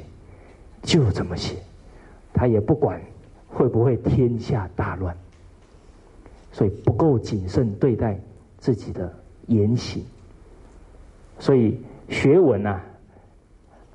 [0.83, 1.55] 就怎么写，
[2.33, 2.99] 他也不管
[3.47, 5.15] 会不会天下大乱，
[6.51, 8.19] 所以不够谨慎对待
[8.57, 9.13] 自己的
[9.47, 10.03] 言行。
[11.39, 12.81] 所以学文啊，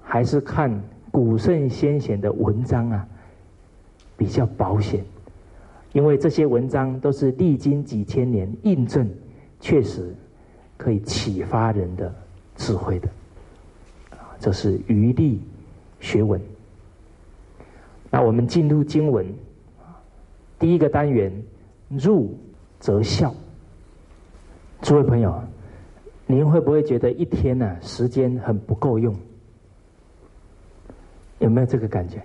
[0.03, 0.71] 还是看
[1.11, 3.09] 古圣先贤的文章啊，
[4.17, 5.05] 比较保险。
[5.93, 9.11] 因为这些文章都是历经几千年印证，
[9.59, 10.15] 确实
[10.77, 12.15] 可以启发人的
[12.57, 13.09] 智慧的，
[14.39, 15.41] 这是余力
[15.99, 16.41] 学文。
[18.11, 19.27] 那我们进入经文，
[20.59, 21.33] 第一个单元
[21.89, 22.35] 入
[22.79, 23.35] 则孝。
[24.81, 25.43] 诸位朋友，
[26.27, 29.15] 您会不会觉得一天呢时间很不够用？
[31.39, 32.23] 有没有这个感觉？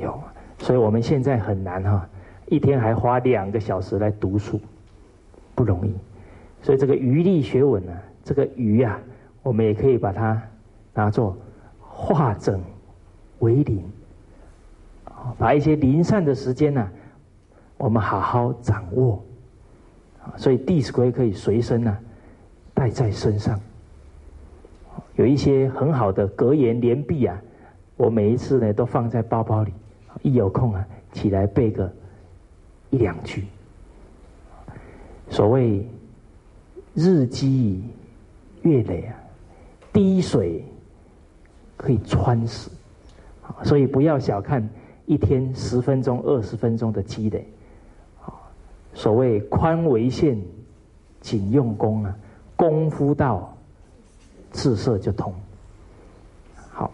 [0.00, 0.18] 有，
[0.58, 2.08] 所以我们现在很难哈。
[2.46, 4.60] 一天还花两个小时来读书，
[5.54, 5.94] 不容易。
[6.62, 9.00] 所以这个余力学文呢，这个余啊，
[9.42, 10.40] 我们也可以把它
[10.92, 11.36] 拿作
[11.80, 12.62] 化整
[13.38, 13.82] 为零，
[15.38, 16.88] 把一些零散的时间呢，
[17.76, 19.22] 我们好好掌握。
[20.36, 21.98] 所以《弟子规》可以随身呢
[22.72, 23.60] 带在身上，
[25.16, 27.40] 有一些很好的格言连璧啊，
[27.96, 29.72] 我每一次呢都放在包包里，
[30.22, 31.92] 一有空啊起来背个。
[32.90, 33.44] 一两句，
[35.28, 35.84] 所谓
[36.94, 37.82] 日积
[38.62, 39.16] 月累啊，
[39.92, 40.64] 滴水
[41.76, 42.70] 可以穿石，
[43.64, 44.62] 所以不要小看
[45.06, 47.46] 一天十分钟、二十分钟的积累。
[48.92, 50.40] 所谓宽为限，
[51.20, 52.16] 紧用功啊，
[52.54, 53.56] 功夫到，
[54.52, 55.34] 自色就通。
[56.70, 56.90] 好，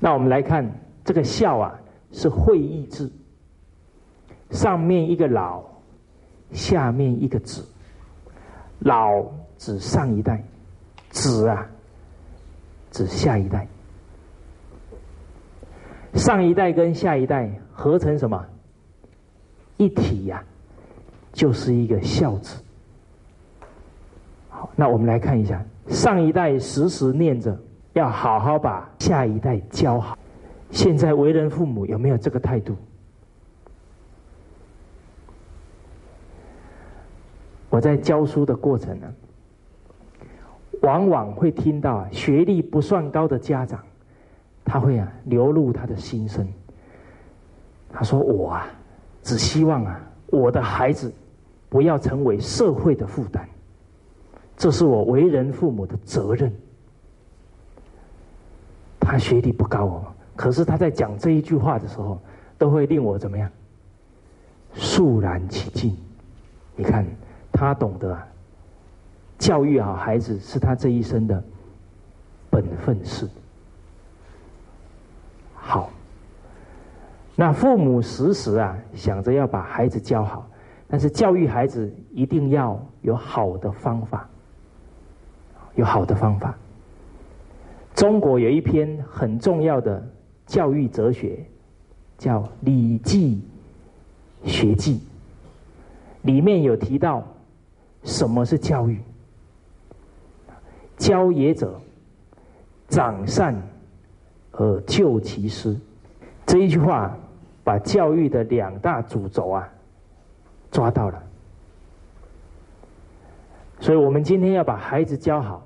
[0.00, 0.68] 那我们来看
[1.04, 1.80] 这个孝啊，
[2.10, 3.08] 是会意志。
[4.50, 5.62] 上面一个老，
[6.52, 7.64] 下面一个子。
[8.80, 9.24] 老
[9.58, 10.42] 指上一代，
[11.10, 11.68] 子啊
[12.90, 13.68] 指下一代。
[16.14, 18.44] 上一代跟下一代合成什么？
[19.76, 20.42] 一体呀，
[21.32, 22.60] 就是一个孝字。
[24.48, 27.56] 好，那我们来看一下，上一代时时念着
[27.92, 30.18] 要好好把下一代教好。
[30.70, 32.76] 现在为人父母有没有这个态度？
[37.70, 39.06] 我在教书的过程呢，
[40.82, 43.78] 往往会听到学历不算高的家长，
[44.68, 46.46] 他会啊流露他的心声。
[47.90, 48.68] 他说：“我啊，
[49.22, 51.10] 只希望啊，我的孩子
[51.70, 53.48] 不要成为社会的负担，
[54.58, 56.52] 这是我为人父母的责任。”
[59.00, 60.04] 他学历不高哦，
[60.36, 62.20] 可是他在讲这一句话的时候，
[62.58, 63.50] 都会令我怎么样
[64.74, 65.96] 肃然起敬。
[66.76, 67.06] 你看，
[67.50, 68.16] 他懂得
[69.38, 71.42] 教育好孩子是他这一生的
[72.50, 73.26] 本分事。
[75.68, 75.90] 好，
[77.36, 80.48] 那父母时时啊想着要把孩子教好，
[80.88, 84.26] 但是教育孩子一定要有好的方法，
[85.74, 86.56] 有好的方法。
[87.94, 90.02] 中国有一篇很重要的
[90.46, 91.44] 教育哲学，
[92.16, 93.42] 叫《礼记
[94.44, 94.94] 学记》。
[96.22, 97.22] 里面有提到
[98.04, 98.98] 什么是教育？
[100.96, 101.78] 教也者，
[102.88, 103.54] 长善
[104.58, 105.74] 而救其师。
[106.44, 107.16] 这一句话
[107.64, 109.68] 把教育的两大主轴啊
[110.70, 111.22] 抓到了。
[113.80, 115.64] 所以我们今天要把孩子教好，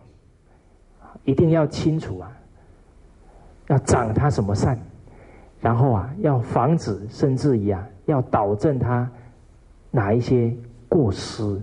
[1.24, 2.31] 一定要清楚啊，
[3.68, 4.78] 要长他什么善，
[5.61, 9.11] 然后啊要防止甚至于啊要导正他。
[9.90, 10.55] 哪一些
[10.88, 11.61] 过失？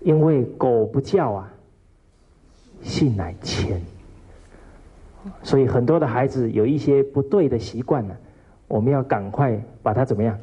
[0.00, 1.52] 因为狗不叫啊，
[2.82, 3.80] 性乃迁。
[5.42, 8.14] 所以很多的孩子有一些不对的习惯呢，
[8.68, 10.38] 我们要赶快把他怎么样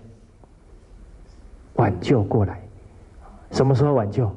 [1.75, 2.61] 挽救过来？
[3.51, 4.29] 什么时候挽救？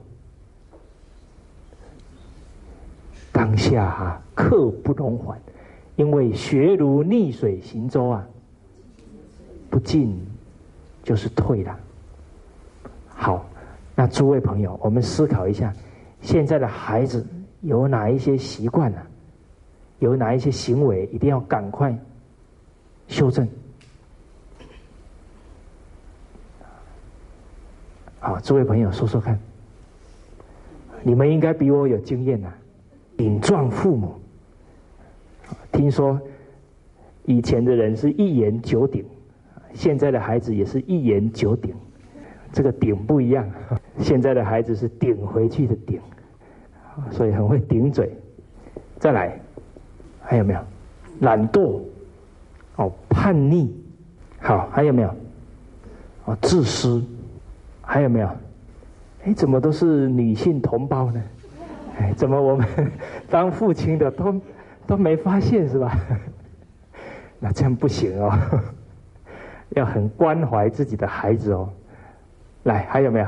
[3.31, 5.41] 当下啊，刻不容缓，
[5.97, 8.27] 因为学如逆水行舟啊，
[9.71, 10.19] 不进
[11.03, 11.79] 就是退了。
[13.09, 13.45] 好，
[13.95, 15.73] 那诸位朋友，我们思考一下，
[16.21, 17.27] 现在的孩子
[17.61, 18.99] 有哪一些习惯呢？
[20.03, 21.97] 有哪一些行为一定要赶快
[23.07, 23.49] 修正？
[28.19, 29.39] 好，诸位朋友说说看，
[31.05, 32.53] 你们应该比我有经验呐。
[33.17, 34.15] 顶撞父母，
[35.71, 36.21] 听说
[37.25, 39.05] 以前的人是一言九鼎，
[39.73, 41.73] 现在的孩子也是一言九鼎。
[42.53, 43.49] 这个顶不一样，
[43.99, 46.01] 现在的孩子是顶回去的顶，
[47.13, 48.13] 所以很会顶嘴。
[48.99, 49.41] 再来，
[50.33, 50.61] 还有没有？
[51.21, 51.79] 懒惰，
[52.77, 53.71] 哦，叛逆，
[54.41, 55.15] 好，还有没有？
[56.25, 57.05] 哦，自私，
[57.83, 58.31] 还有没有？
[59.25, 61.23] 哎，怎么都是女性同胞呢？
[61.99, 62.67] 哎，怎么我们
[63.29, 64.41] 当父亲的都
[64.87, 65.95] 都没发现是吧？
[67.39, 68.33] 那这样不行哦，
[69.77, 71.69] 要很关怀自己的孩子哦。
[72.63, 73.27] 来，还有没有？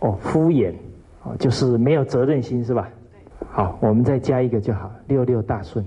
[0.00, 0.74] 哦，敷衍，
[1.22, 2.90] 哦，就是没有责任心，是吧？
[3.48, 5.82] 好，我们再加一个就好，六六大顺。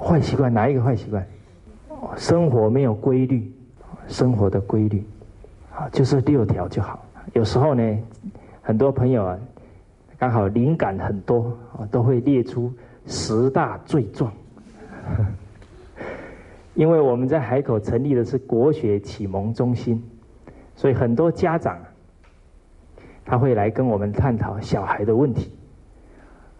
[0.00, 1.26] 坏习惯哪一个坏习惯？
[2.16, 3.52] 生活没有规律，
[4.06, 5.04] 生活的规律，
[5.74, 7.04] 啊，就是六条就好。
[7.32, 7.98] 有时候呢，
[8.62, 9.38] 很多朋友啊，
[10.18, 12.72] 刚好灵感很多啊，都会列出
[13.06, 14.32] 十大罪状。
[16.74, 20.02] 因为我们在海口成立的是国学启蒙中心，
[20.76, 21.76] 所以很多家长。
[23.30, 25.52] 他会来跟我们探讨小孩的问题。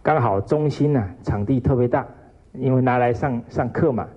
[0.03, 2.05] 刚好中心呢场地特别大，
[2.53, 4.07] 因为拿来上上课嘛，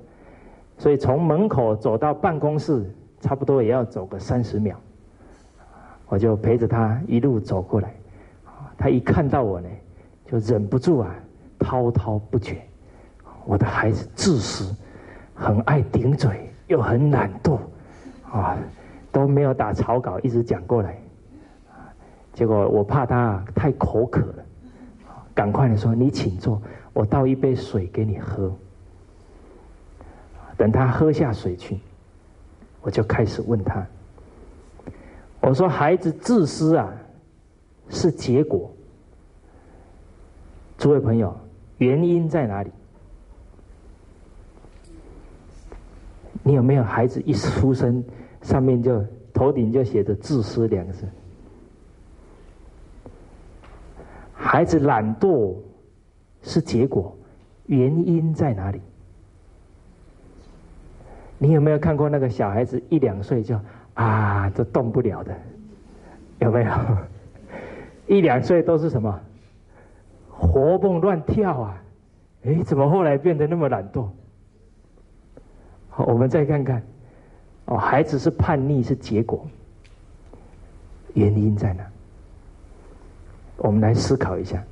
[0.78, 2.84] 所以从门口走到办公室
[3.20, 4.76] 差不多也要走个三十秒。
[6.06, 7.94] 我就陪着他一路走过来，
[8.76, 9.68] 他一看到我呢，
[10.26, 11.14] 就忍不住啊
[11.58, 12.60] 滔滔不绝。
[13.44, 14.76] 我的孩子自私，
[15.34, 17.58] 很爱顶嘴，又很懒惰，
[18.30, 18.56] 啊，
[19.10, 20.96] 都没有打草稿，一直讲过来。
[22.32, 24.44] 结果我怕他太口渴了，
[25.34, 26.60] 赶快的说：“你请坐，
[26.92, 28.52] 我倒一杯水给你喝。”
[30.56, 31.80] 等他喝下水去，
[32.82, 33.84] 我就开始问他
[35.40, 36.92] ：“我说孩子自私啊，
[37.88, 38.70] 是结果。
[40.78, 41.34] 诸位朋友，
[41.78, 42.70] 原因在哪里？
[46.44, 48.04] 你有没有孩子一出生，
[48.42, 51.08] 上面就头顶就写着‘自私’两个字？”
[54.34, 55.56] 孩子懒惰
[56.42, 57.16] 是结果，
[57.66, 58.80] 原因在哪里？
[61.38, 63.58] 你有没有看过那个小孩子一两岁就
[63.94, 65.34] 啊，都动不了的？
[66.38, 66.72] 有没有？
[68.06, 69.20] 一两岁都是什么？
[70.28, 71.82] 活蹦乱跳啊！
[72.44, 74.08] 哎，怎么后来变得那么懒惰？
[75.88, 76.82] 好，我们再看看，
[77.66, 79.46] 哦，孩子是叛逆是结果，
[81.14, 81.84] 原因在哪？
[83.58, 84.62] 我们来思考一下，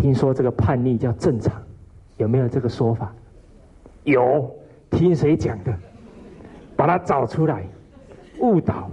[0.00, 1.62] 听说这个叛逆叫正常，
[2.16, 3.14] 有没有这个说法？
[4.04, 4.50] 有，
[4.90, 5.76] 听谁讲的？
[6.74, 7.66] 把它找出来，
[8.40, 8.90] 误导。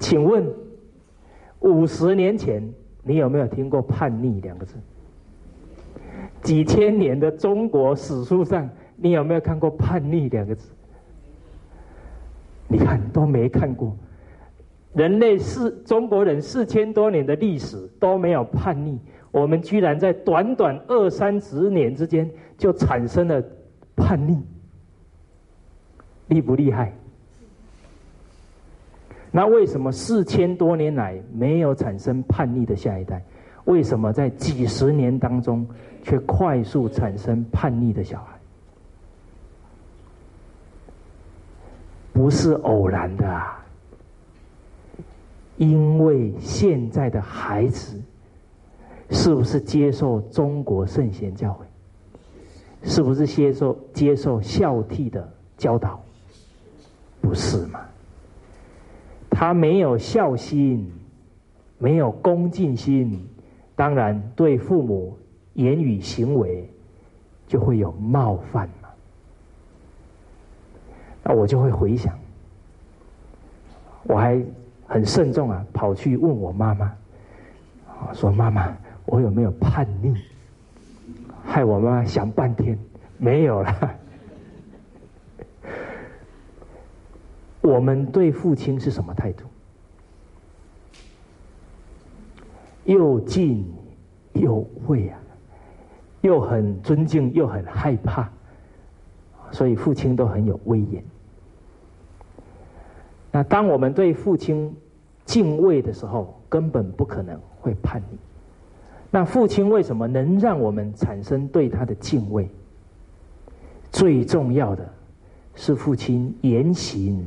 [0.00, 0.44] 请问，
[1.60, 2.60] 五十年前
[3.04, 4.74] 你有没有听过“叛逆”两个字？
[6.42, 10.68] 几千年的中国史书上，你有没有看过“叛逆”两个字？
[12.66, 13.96] 你看都没看过，
[14.94, 18.98] 人类四中国人四千多年的历史都没有叛逆，
[19.30, 23.42] 我们居然在短短二三十年之间就产生了
[23.96, 24.42] 叛逆，
[26.28, 26.92] 厉不厉害？
[29.30, 33.22] 那为什么四千多年来没有产生叛逆的下一代？
[33.66, 35.66] 为什么在几十年当中
[36.02, 38.38] 却快速产生叛逆的小孩？
[42.14, 43.62] 不是偶然的啊！
[45.58, 48.00] 因为现在的孩子
[49.10, 51.56] 是不是接受中国圣贤教诲？
[52.82, 56.00] 是不是接受接受孝悌的教导？
[57.20, 57.80] 不是嘛？
[59.30, 60.90] 他没有孝心，
[61.78, 63.28] 没有恭敬心，
[63.74, 65.16] 当然对父母
[65.54, 66.68] 言语行为
[67.46, 68.88] 就会有冒犯嘛。
[71.24, 72.16] 那我就会回想，
[74.04, 74.42] 我还
[74.86, 76.86] 很慎重啊，跑去问我妈妈，
[77.86, 78.74] 啊，说妈妈，
[79.10, 80.14] 我有没有叛逆？
[81.42, 82.78] 害我妈想半天，
[83.16, 83.98] 没有了。
[87.62, 89.44] 我们对父亲是什么态度？
[92.84, 93.66] 又敬
[94.34, 95.18] 又畏啊，
[96.20, 98.28] 又很尊敬又很害怕，
[99.50, 101.02] 所以父亲都很有威严。
[103.32, 104.76] 那当我们对父亲
[105.24, 108.18] 敬畏的时候，根本不可能会叛逆。
[109.10, 112.48] 那父亲为什么能让我们产生对他的敬畏？
[113.90, 114.88] 最重要的
[115.54, 117.24] 是父亲言行。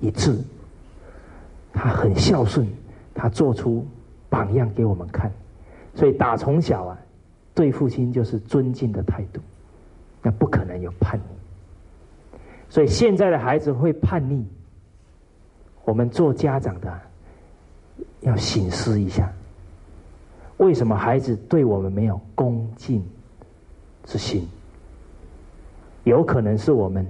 [0.00, 0.38] 一致，
[1.72, 2.66] 他很孝顺，
[3.14, 3.86] 他做出
[4.28, 5.32] 榜样给我们看，
[5.94, 6.98] 所以打从小啊，
[7.54, 9.40] 对父亲就是尊敬的态度，
[10.20, 12.36] 那不可能有叛逆。
[12.68, 14.44] 所以现在的孩子会叛逆，
[15.84, 17.00] 我们做家长的
[18.20, 19.32] 要醒思一下，
[20.56, 23.04] 为什么孩子对我们没有恭敬
[24.04, 24.48] 之心？
[26.04, 27.06] 有可能是我们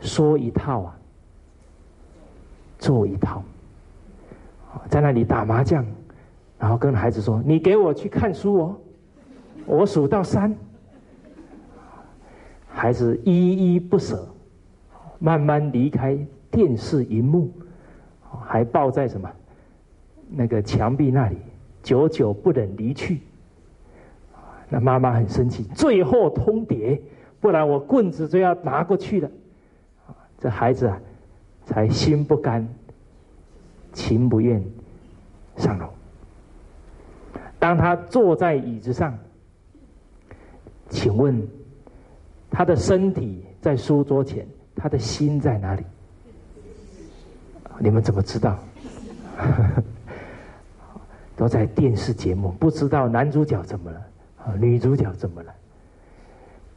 [0.00, 0.98] 说一套啊。
[2.78, 3.40] 做一套，
[4.88, 5.86] 在那里打麻将，
[6.58, 8.76] 然后跟孩子说：“你给我去看书哦，
[9.66, 10.52] 我数到三。”
[12.66, 14.28] 孩子依依不舍，
[15.20, 16.18] 慢慢离开
[16.50, 17.52] 电视荧幕，
[18.44, 19.30] 还抱在什么
[20.28, 21.36] 那个墙壁那里，
[21.82, 23.20] 久久不忍离去。
[24.68, 27.00] 那妈妈很生气，最后通牒，
[27.40, 29.30] 不然我棍子就要拿过去了。
[30.38, 31.00] 这孩子啊。
[31.64, 32.66] 才心不甘，
[33.92, 34.60] 情不愿
[35.56, 35.88] 上楼。
[37.60, 39.16] 当他坐在椅子上，
[40.88, 41.40] 请问
[42.50, 45.84] 他的身体在书桌前，他的心在哪里？
[47.78, 48.58] 你们怎么知道？
[51.42, 54.06] 都在电视节目，不知道男主角怎么了，
[54.44, 55.52] 啊，女主角怎么了？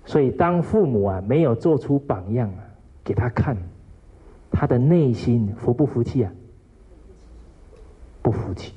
[0.06, 2.66] 所以，当父母啊没有做出榜样啊
[3.04, 3.56] 给他看。
[4.50, 6.32] 他的内心服不服气啊？
[8.24, 8.74] 不服气。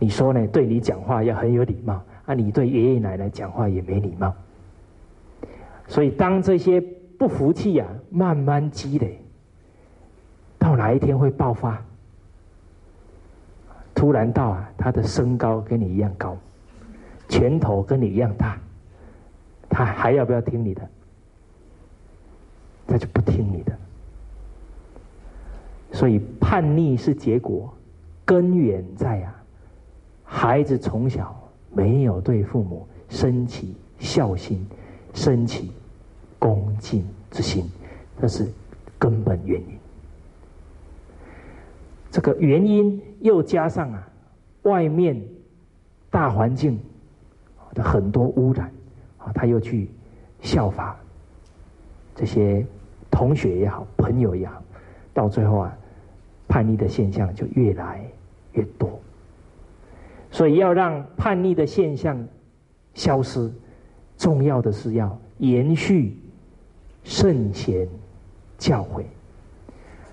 [0.00, 0.44] 你说呢？
[0.48, 4.34] 对你讲话要很有礼貌，啊，你对爷爷奶奶讲话也没礼貌。
[5.86, 6.80] 所以，当这些
[7.16, 9.20] 不服气啊，慢慢积累，
[10.58, 11.80] 到哪一天会爆发？
[14.02, 16.36] 突然到啊，他的身高跟你一样高，
[17.28, 18.58] 拳头跟你一样大，
[19.68, 20.82] 他还要不要听你的？
[22.84, 23.72] 他就不听你的。
[25.92, 27.72] 所以叛逆是结果，
[28.24, 29.40] 根源在啊，
[30.24, 31.40] 孩子从小
[31.72, 34.66] 没有对父母升起孝心、
[35.14, 35.70] 升起
[36.40, 37.70] 恭敬之心，
[38.20, 38.50] 这是
[38.98, 39.78] 根本原因。
[42.10, 44.08] 这个原因又加上啊，
[44.62, 45.20] 外面
[46.10, 46.78] 大环境
[47.74, 48.70] 的很多污染
[49.18, 49.90] 啊，他又去
[50.40, 50.96] 效法
[52.14, 52.64] 这些
[53.10, 54.62] 同学也好、朋友也好，
[55.14, 55.76] 到最后啊。
[56.48, 58.04] 叛逆的现象就越来
[58.52, 59.00] 越多，
[60.30, 62.28] 所以要让叛逆的现象
[62.92, 63.50] 消失，
[64.18, 66.14] 重要的是要延续
[67.04, 67.88] 圣贤
[68.58, 69.02] 教诲，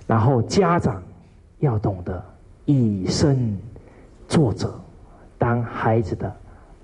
[0.08, 1.04] 然后家长
[1.58, 2.24] 要懂得
[2.72, 3.58] 以身
[4.28, 4.80] 作则，
[5.40, 6.32] 当孩子的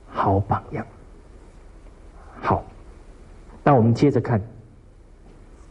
[0.10, 0.84] 好榜样。
[2.42, 2.64] 好，
[3.64, 4.42] 那我们接着看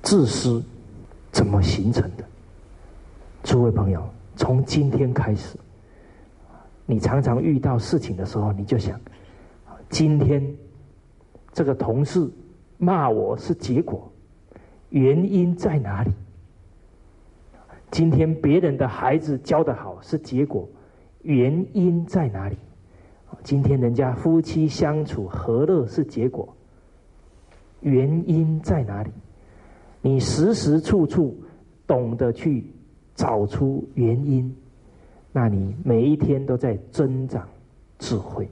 [0.03, 0.63] 自私
[1.33, 2.25] 怎么形成的。
[3.43, 5.59] 诸位朋友，从今天开始，
[6.87, 9.01] 你常常遇到事情的时候，你就想：
[9.91, 10.49] 今天
[11.53, 12.31] 这个同事
[12.79, 14.09] 骂我是结果，
[14.91, 16.13] 原因在哪里？
[17.95, 20.69] 今天别人的孩子教的好是结果，
[21.23, 22.57] 原因在哪里？
[23.45, 26.57] 今天人家夫妻相处和乐是结果，
[27.83, 29.13] 原因在哪里？
[30.03, 31.41] 你时时处处
[31.87, 32.67] 懂得去
[33.15, 34.53] 找出原因，
[35.31, 37.49] 那你每一天都在增长
[38.01, 38.51] 智慧。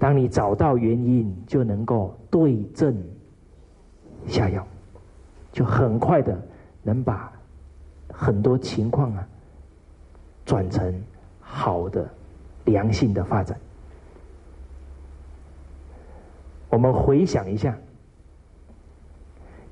[0.00, 2.92] 当你找到原因，就能够对症
[4.26, 4.66] 下药，
[5.52, 6.36] 就很快的。
[6.84, 7.32] 能把
[8.12, 9.26] 很多情况啊
[10.44, 11.02] 转成
[11.40, 12.08] 好的
[12.66, 13.58] 良性的发展。
[16.68, 17.76] 我们回想一下，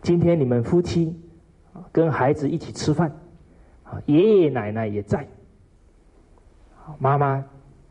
[0.03, 1.17] 今天你们夫妻
[1.93, 3.13] 跟孩子一起吃饭，
[4.07, 5.29] 爷爷奶奶也在，
[6.99, 7.45] 妈妈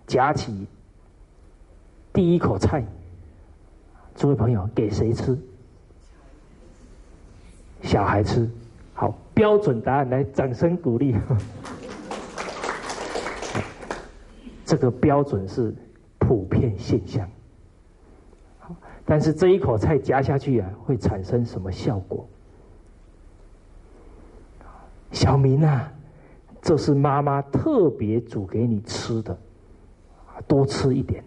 [0.07, 0.67] 夹起
[2.11, 2.83] 第一口菜，
[4.15, 5.37] 诸位朋友给谁吃？
[7.81, 8.49] 小孩吃。
[8.93, 11.15] 好，标准答案来，掌声鼓励。
[14.65, 15.73] 这个标准是
[16.19, 17.27] 普遍现象。
[18.59, 18.75] 好，
[19.05, 22.27] 但是这一口菜夹下去啊，会产生什么效果？
[25.11, 25.91] 小明啊，
[26.61, 29.37] 这是妈妈特别煮给你吃的，
[30.47, 31.23] 多吃一点。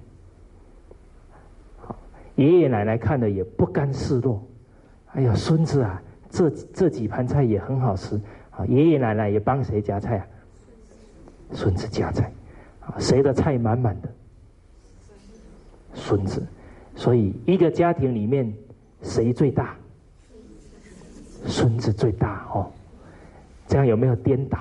[2.37, 4.43] 爷爷奶奶看了也不甘示弱。
[5.13, 6.03] 哎呀，孙子啊！
[6.35, 8.21] 这这几盘菜也很好吃
[8.51, 8.67] 啊！
[8.67, 10.27] 爷爷奶奶也帮谁夹菜啊？
[11.53, 12.33] 孙子夹菜
[12.81, 12.99] 啊！
[12.99, 14.09] 谁的菜满满的？
[15.95, 16.45] 孙子。
[16.97, 18.53] 所以一个家庭里面
[19.01, 19.77] 谁最大？
[21.47, 22.67] 孙子最大哦。
[23.69, 24.59] 这样有没有颠倒？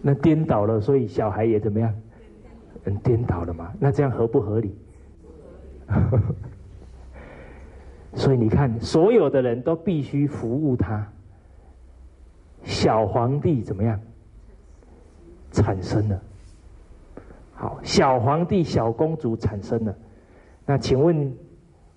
[0.00, 1.94] 那颠倒了，所以小孩也怎么样？
[2.84, 3.70] 嗯，颠倒了嘛？
[3.78, 4.74] 那这样合不合理？
[8.14, 11.06] 所以你看，所有的人都必须服务他。
[12.62, 14.00] 小皇帝怎么样？
[15.50, 16.20] 产生了。
[17.52, 19.94] 好，小皇帝、小公主产生了。
[20.64, 21.36] 那请问，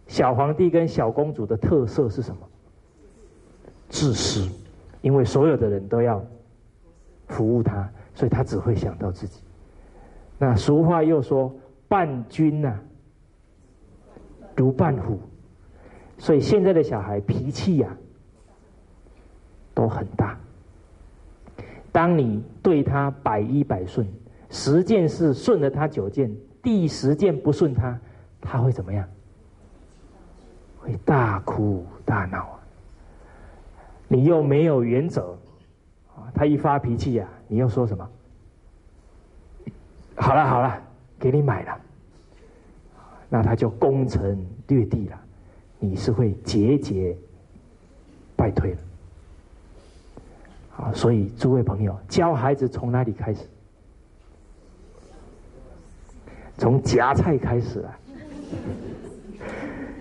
[0.07, 2.41] 小皇帝跟小公主的特色是什么？
[3.88, 4.49] 自私，
[5.01, 6.22] 因为所有的人都要
[7.28, 9.41] 服务他，所以他只会想到自己。
[10.38, 11.53] 那俗话又说
[11.88, 12.78] ：“伴君呐，
[14.55, 15.20] 如伴虎。”
[16.18, 17.95] 所以现在的小孩脾气呀
[19.74, 20.38] 都很大。
[21.91, 24.07] 当你对他百依百顺，
[24.49, 27.99] 十件事顺了他九件，第十件不顺他，
[28.41, 29.07] 他会怎么样？
[30.80, 32.59] 会大哭大闹。
[34.07, 35.38] 你又没有原则，
[36.15, 38.09] 啊，他一发脾气呀，你又说什么？
[40.15, 40.82] 好了好了，
[41.20, 41.80] 给你买了，
[43.30, 45.20] 那他就攻城略地了。
[45.80, 47.15] 你是会节节
[48.36, 48.78] 败退的，
[50.75, 50.91] 啊！
[50.93, 53.41] 所以诸位朋友，教孩子从哪里开始？
[56.57, 57.99] 从夹菜开始啊！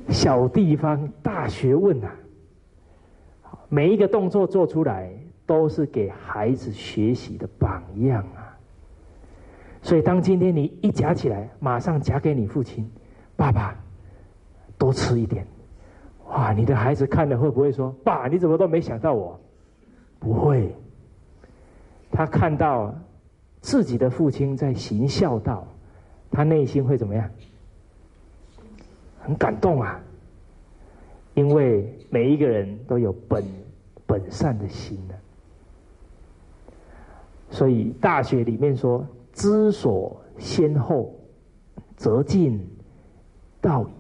[0.09, 2.11] 小地方大学问啊！
[3.68, 5.12] 每一个动作做出来，
[5.45, 8.57] 都是给孩子学习的榜样啊！
[9.83, 12.91] 所以，当今天你一夹起来，马上夹给你父亲、
[13.37, 13.77] 爸爸，
[14.79, 15.47] 多吃一点。
[16.29, 16.53] 哇！
[16.53, 19.39] 你的孩子看了会不会说：“爸，你怎么都没想到我？”
[20.18, 20.74] 不会，
[22.11, 22.95] 他看到
[23.61, 25.66] 自己的父亲在行孝道，
[26.31, 27.31] 他内心会怎么样？
[29.20, 30.01] 很感动啊！
[31.35, 33.45] 因为每一个人都有本
[34.07, 35.14] 本善的心呢。
[37.51, 41.14] 所以大学里面说：“知所先后，
[41.97, 42.61] 则近
[43.61, 43.93] 道矣。”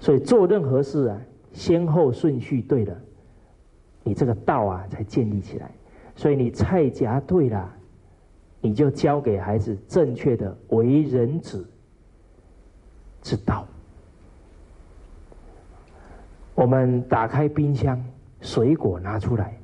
[0.00, 1.20] 所以做任何事啊，
[1.52, 2.96] 先后顺序对了，
[4.02, 5.70] 你这个道啊才建立起来。
[6.16, 7.70] 所以你菜夹对了，
[8.60, 11.68] 你就教给孩子正确的为人子
[13.22, 13.66] 之道。
[16.54, 18.02] 我们打开冰箱，
[18.40, 19.56] 水果拿出来，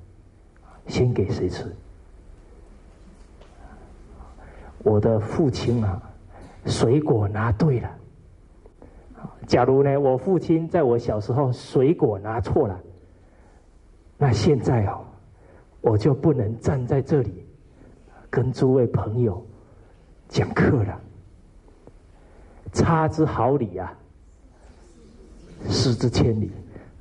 [0.87, 1.74] 先给谁吃？
[4.78, 6.01] 我的父亲啊，
[6.64, 7.91] 水果拿对了。
[9.47, 12.81] 假如呢，我父亲在我小时候水果拿错了，
[14.19, 15.05] 那现在哦，
[15.81, 17.47] 我就不能站在这里
[18.29, 19.41] 跟诸位朋友
[20.29, 21.01] 讲课了。
[22.73, 23.97] 差之毫厘啊，
[25.69, 26.51] 失之千里。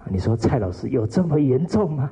[0.07, 2.11] 你说蔡老师有这么严重吗？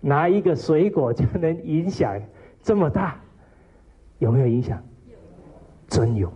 [0.00, 2.16] 拿一个水果就能影响
[2.62, 3.20] 这么大？
[4.20, 4.80] 有没有影响？
[5.88, 6.32] 真有。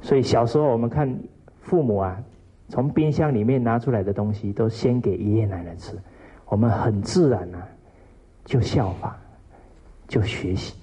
[0.00, 1.20] 所以小时候我们看。
[1.62, 2.22] 父母啊，
[2.68, 5.98] 从冰箱里面拿出来的东西都先给爷爷奶奶吃。
[6.46, 7.62] 我们很自然呢，
[8.44, 9.16] 就效法，
[10.08, 10.74] 就学习。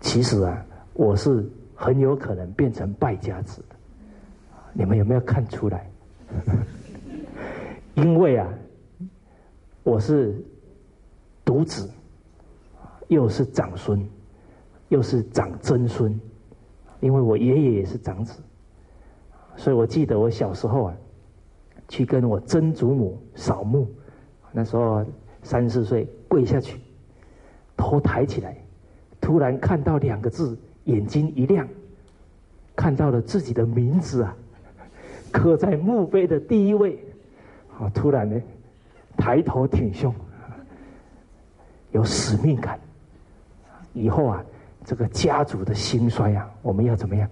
[0.00, 3.76] 其实啊，我是很有可能变成败家子的。
[4.72, 5.88] 你们有没有看出来？
[7.94, 8.48] 因为啊，
[9.84, 10.34] 我是
[11.44, 11.88] 独子，
[13.06, 14.04] 又是长孙，
[14.88, 16.20] 又是长曾孙，
[16.98, 18.42] 因为我爷爷也是长子，
[19.56, 20.94] 所以我记得我小时候啊，
[21.88, 23.86] 去跟我曾祖母扫墓，
[24.52, 25.04] 那时候
[25.42, 26.80] 三四岁，跪下去，
[27.76, 28.56] 头抬起来，
[29.20, 31.66] 突然看到两个字，眼睛一亮，
[32.74, 34.36] 看到了自己的名字啊，
[35.30, 36.98] 刻在墓碑的第一位。
[37.68, 38.40] 好，突然呢，
[39.16, 40.14] 抬头挺胸，
[41.92, 42.78] 有使命感。
[43.92, 44.44] 以后啊，
[44.84, 47.28] 这个家族的兴衰啊，我们要怎么样？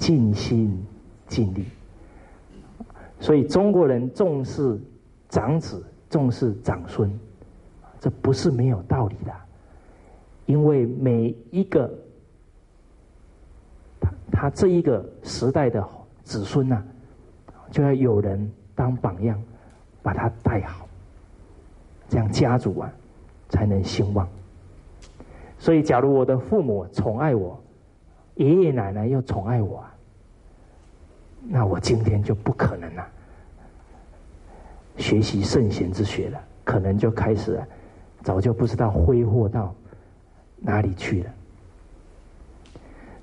[0.00, 0.84] 尽心
[1.28, 1.64] 尽力。
[3.20, 4.80] 所以中国人重视
[5.28, 7.08] 长子，重视长孙，
[8.00, 9.32] 这不是没有道理的。
[10.46, 11.88] 因为每一个
[14.00, 15.86] 他他这一个时代的
[16.24, 16.82] 子孙呐，
[17.70, 18.50] 就要有人。
[18.72, 19.38] 当榜样，
[20.02, 20.88] 把他带好，
[22.08, 22.90] 这样家族啊
[23.50, 24.26] 才能兴旺。
[25.58, 27.62] 所以，假如我的父母宠爱我，
[28.40, 29.84] 爷爷奶奶又宠爱我，
[31.42, 33.06] 那我今天就不可能啊
[34.96, 37.62] 学习圣贤之学了，可能就开始
[38.22, 39.74] 早就不知道挥霍到
[40.56, 41.30] 哪里去了。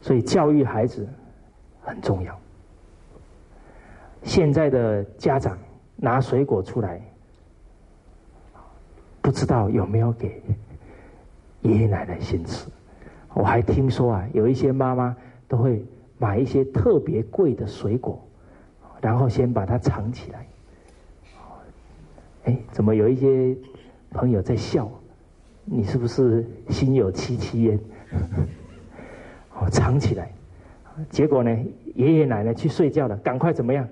[0.02, 1.10] 所以，教育孩子
[1.82, 2.40] 很重要。
[4.22, 5.58] 现在的家长
[5.96, 7.02] 拿水果出来，
[9.20, 10.40] 不知道有没有给
[11.62, 12.68] 爷爷奶奶先吃。
[13.38, 15.16] 我还听说啊，有一些妈妈
[15.48, 15.86] 都会
[16.18, 18.20] 买一些特别贵的水果，
[19.00, 20.48] 然后先把它藏起来。
[22.46, 23.56] 哎，怎么有一些
[24.10, 24.90] 朋友在笑？
[25.66, 27.80] 你是不是心有戚戚焉？
[29.54, 30.32] 哦， 藏起来，
[31.12, 31.56] 结果呢，
[31.94, 33.88] 爷爷奶奶去睡觉了，赶快怎么样？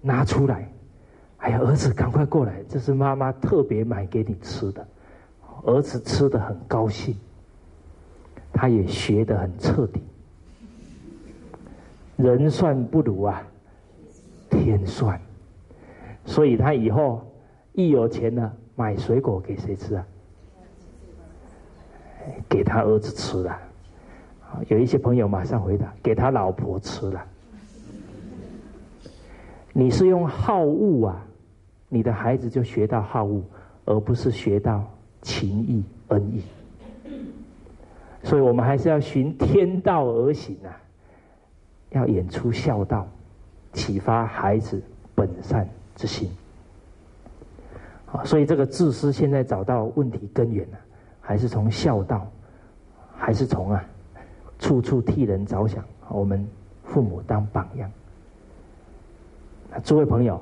[0.00, 0.68] 拿出来，
[1.38, 2.62] 哎呀，儿子，赶快过来！
[2.68, 4.86] 这是妈妈特别买给你吃的。
[5.64, 7.16] 儿子吃的很高兴，
[8.52, 10.02] 他也学得很彻底。
[12.16, 13.42] 人算不如啊，
[14.50, 15.20] 天算，
[16.24, 17.26] 所以他以后
[17.72, 20.06] 一有钱了，买水果给谁吃啊？
[22.48, 23.58] 给他儿子吃了。
[24.68, 27.24] 有一些朋友马上回答：给他老婆吃了。
[29.72, 31.26] 你是用好恶啊，
[31.88, 33.42] 你的孩子就学到好恶，
[33.86, 34.84] 而不是学到
[35.22, 36.42] 情义恩义。
[38.22, 40.70] 所以我们还是要循天道而行啊，
[41.90, 43.06] 要演出孝道，
[43.72, 44.80] 启发孩子
[45.14, 46.30] 本善之心。
[48.12, 50.78] 啊，所以这个自私现在找到问题根源了，
[51.20, 52.30] 还是从孝道，
[53.16, 53.84] 还是从啊，
[54.58, 56.46] 处处替人着想，我们
[56.84, 57.90] 父母当榜样。
[59.82, 60.40] 诸位朋友，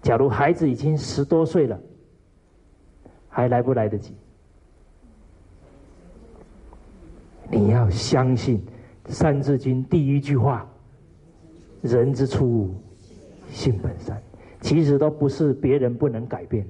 [0.00, 1.78] 假如孩子已经十多岁了，
[3.28, 4.14] 还来不来得及？
[7.50, 8.58] 你要相信
[9.10, 10.66] 《三字经》第一句话
[11.82, 12.74] ：“人之初，
[13.50, 14.20] 性本善。”
[14.60, 16.66] 其实都不是别人不能改变，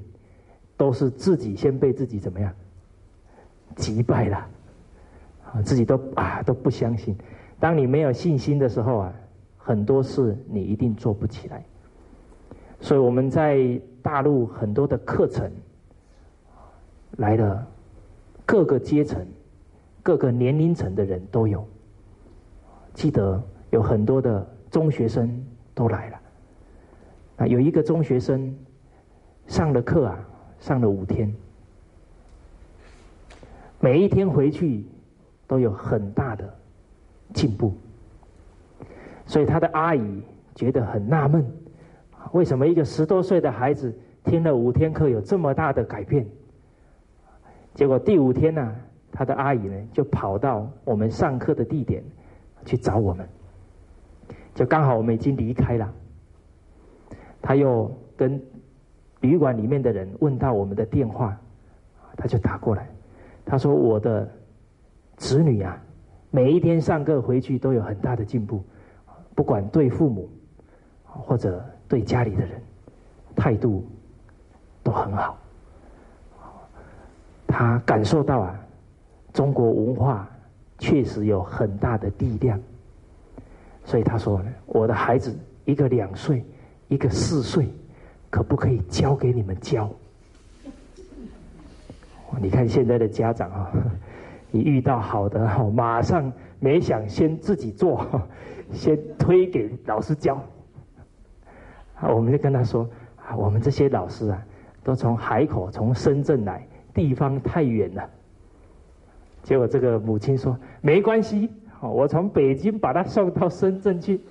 [0.76, 2.52] 都是自己先被自己怎么样
[3.76, 4.46] 击败了
[5.52, 5.62] 啊！
[5.62, 7.16] 自己都啊都不相信。
[7.60, 9.12] 当你没有信心的时候啊。
[9.66, 11.64] 很多事你一定做不起来，
[12.82, 15.50] 所以我们在大陆很多的课程
[17.12, 17.66] 来了，
[18.44, 19.26] 各个阶层、
[20.04, 21.66] 各个年龄层的人都有。
[22.92, 25.44] 记得有很多的中学生
[25.74, 26.20] 都来了，
[27.38, 28.54] 啊，有一个中学生
[29.48, 30.18] 上了课啊，
[30.60, 31.34] 上了五天，
[33.80, 34.84] 每一天回去
[35.48, 36.54] 都有很大的
[37.32, 37.74] 进步。
[39.26, 40.22] 所以他的阿姨
[40.54, 41.44] 觉得很纳闷，
[42.32, 43.92] 为什么一个十多岁的孩子
[44.22, 46.26] 听了五天课有这么大的改变？
[47.74, 48.76] 结果第五天呢，
[49.16, 52.02] 他的阿姨呢就跑到我们上课的地点
[52.64, 53.28] 去找我们，
[54.56, 55.94] 就刚好我们已经离开了，
[57.40, 58.42] 他又跟
[59.20, 61.38] 旅馆里面的人问到我们的电话，
[62.16, 62.88] 他就打过来，
[63.46, 64.28] 他说我的
[65.16, 65.80] 子女啊，
[66.32, 68.64] 每一天上课回去都有很大的进步。
[69.36, 70.28] 不管对父母，
[71.04, 72.60] 或者对家里的人，
[73.36, 73.86] 态度
[74.82, 75.38] 都很好。
[77.46, 78.63] 他感受到啊，
[79.34, 80.26] 中国文化
[80.78, 82.58] 确实有很大的力量，
[83.84, 86.44] 所以他说：“我的孩子一个两岁，
[86.86, 87.68] 一个四岁，
[88.30, 89.90] 可不可以交给你们教？
[92.40, 93.72] 你看现在的家长啊，
[94.52, 98.06] 你遇到好的，马上没想先自己做，
[98.72, 100.40] 先推给老师教。
[102.00, 102.88] 我们就跟他说，
[103.36, 104.40] 我们这些老师啊，
[104.84, 108.08] 都从海口、从深圳来，地方太远了。
[109.44, 111.48] 结果这个母亲说没关系，
[111.80, 114.20] 我从北京把他送到深圳去。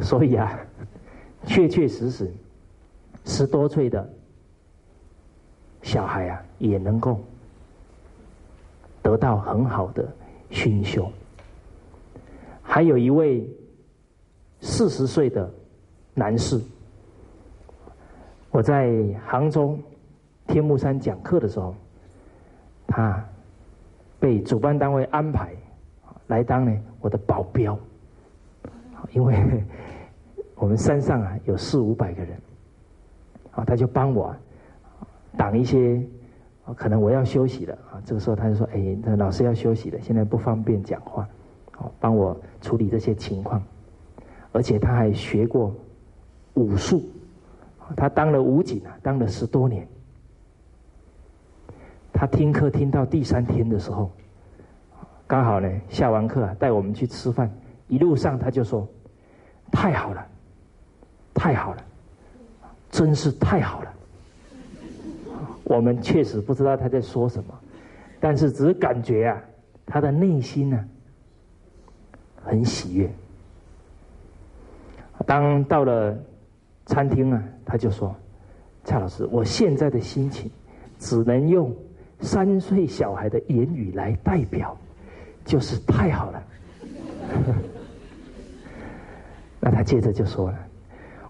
[0.00, 0.58] 所以啊，
[1.46, 2.32] 确确实实，
[3.24, 4.10] 十多岁的
[5.82, 7.20] 小孩啊，也能够
[9.00, 10.12] 得到很好的
[10.50, 11.08] 熏修。
[12.62, 13.48] 还有一位
[14.60, 15.48] 四十岁的
[16.14, 16.60] 男士，
[18.50, 18.92] 我在
[19.24, 19.78] 杭州
[20.48, 21.76] 天目山讲课的时候，
[22.92, 23.24] 他
[24.20, 25.52] 被主办单位安排
[26.26, 27.78] 来当呢我的保镖，
[29.12, 29.64] 因为。
[30.54, 32.40] 我们山上啊有四五百个人，
[33.50, 34.32] 啊，他就帮我
[35.36, 36.00] 挡一些，
[36.76, 41.28] 可能我要休息了啊，这个时候他就说：“哎，那老师要休息了，现在不方便讲话，
[41.72, 43.60] 好，帮我处理这些情况。”
[44.52, 45.74] 而且他还学过
[46.54, 47.02] 武术，
[47.96, 49.84] 他当了武警啊，当了十多年。
[52.22, 54.08] 他听课听到第三天的时候，
[55.26, 57.50] 刚好呢下完课啊带我们去吃饭，
[57.88, 58.86] 一路上他就说
[59.72, 60.24] ：“太好了。”
[61.34, 61.84] 太好了，
[62.92, 63.92] 真是太好了。
[65.64, 67.58] 我们确实不知道他在说什么，
[68.20, 69.42] 但是只感觉啊，
[69.84, 70.78] 他的内心呢
[72.36, 73.10] 很喜悦。
[75.26, 76.16] 当到了
[76.86, 78.14] 餐厅啊，他就说
[78.84, 80.48] ：“蔡老师，我现在的心情
[81.00, 81.74] 只能用
[82.22, 84.74] 三岁小孩的言语来代表，
[85.44, 86.42] 就是太好了。
[89.60, 90.58] ”那他接着就说了。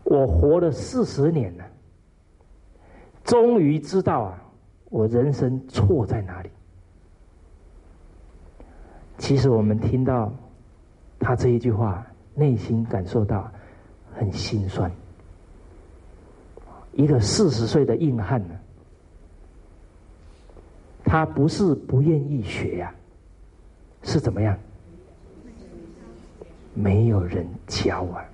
[0.05, 1.65] 我活了四十年了，
[3.25, 4.43] 终于知道啊，
[4.91, 6.51] 我人生错在哪里。
[9.19, 10.33] 其实我们听到
[11.21, 13.51] 他这一句话，内心感受到
[14.13, 14.91] 很心酸。
[16.93, 18.55] 一个四十岁的硬汉呢，
[21.13, 22.95] 他不是不愿意学呀，
[24.03, 24.57] 是怎么样？
[26.73, 28.25] 没有人教啊。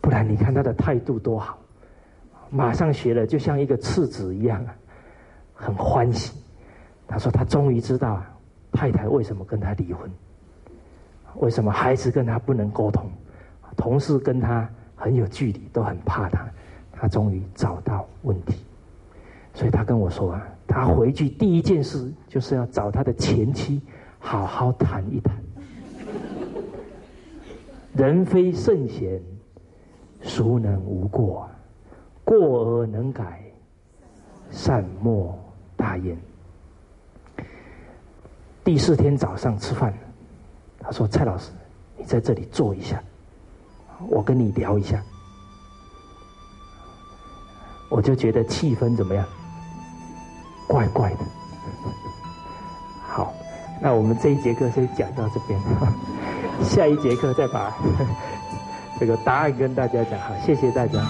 [0.00, 1.58] 不然你看他的态度多好，
[2.48, 4.74] 马上学了，就像一个次子一样啊，
[5.52, 6.32] 很欢喜。
[7.06, 8.34] 他说他终于知道啊，
[8.72, 10.10] 太太为什么跟他离婚，
[11.34, 13.10] 为什么孩子跟他不能沟通，
[13.76, 16.48] 同事跟他很有距离，都很怕他。
[16.92, 18.54] 他终于找到问题，
[19.52, 23.82] 所以他跟我说啊，他回去第一件事就是要找他的前妻
[24.20, 25.36] 好好谈一谈。
[27.92, 29.20] 人非圣贤。
[30.22, 31.48] 孰能无过？
[32.24, 33.42] 过而能改，
[34.50, 35.36] 善莫
[35.76, 36.14] 大焉。
[38.62, 39.94] 第四天早上吃饭，
[40.78, 41.50] 他说：“蔡老师，
[41.96, 43.02] 你在这里坐一下，
[44.10, 45.02] 我跟你聊一下。”
[47.88, 49.26] 我就觉得气氛怎么样？
[50.70, 51.18] 怪怪的。
[53.02, 53.34] 好，
[53.80, 55.60] 那我们这一节课先讲到这边，
[56.62, 57.74] 下一节课再把。
[59.00, 61.00] 这个答案跟大家讲好，谢谢大家。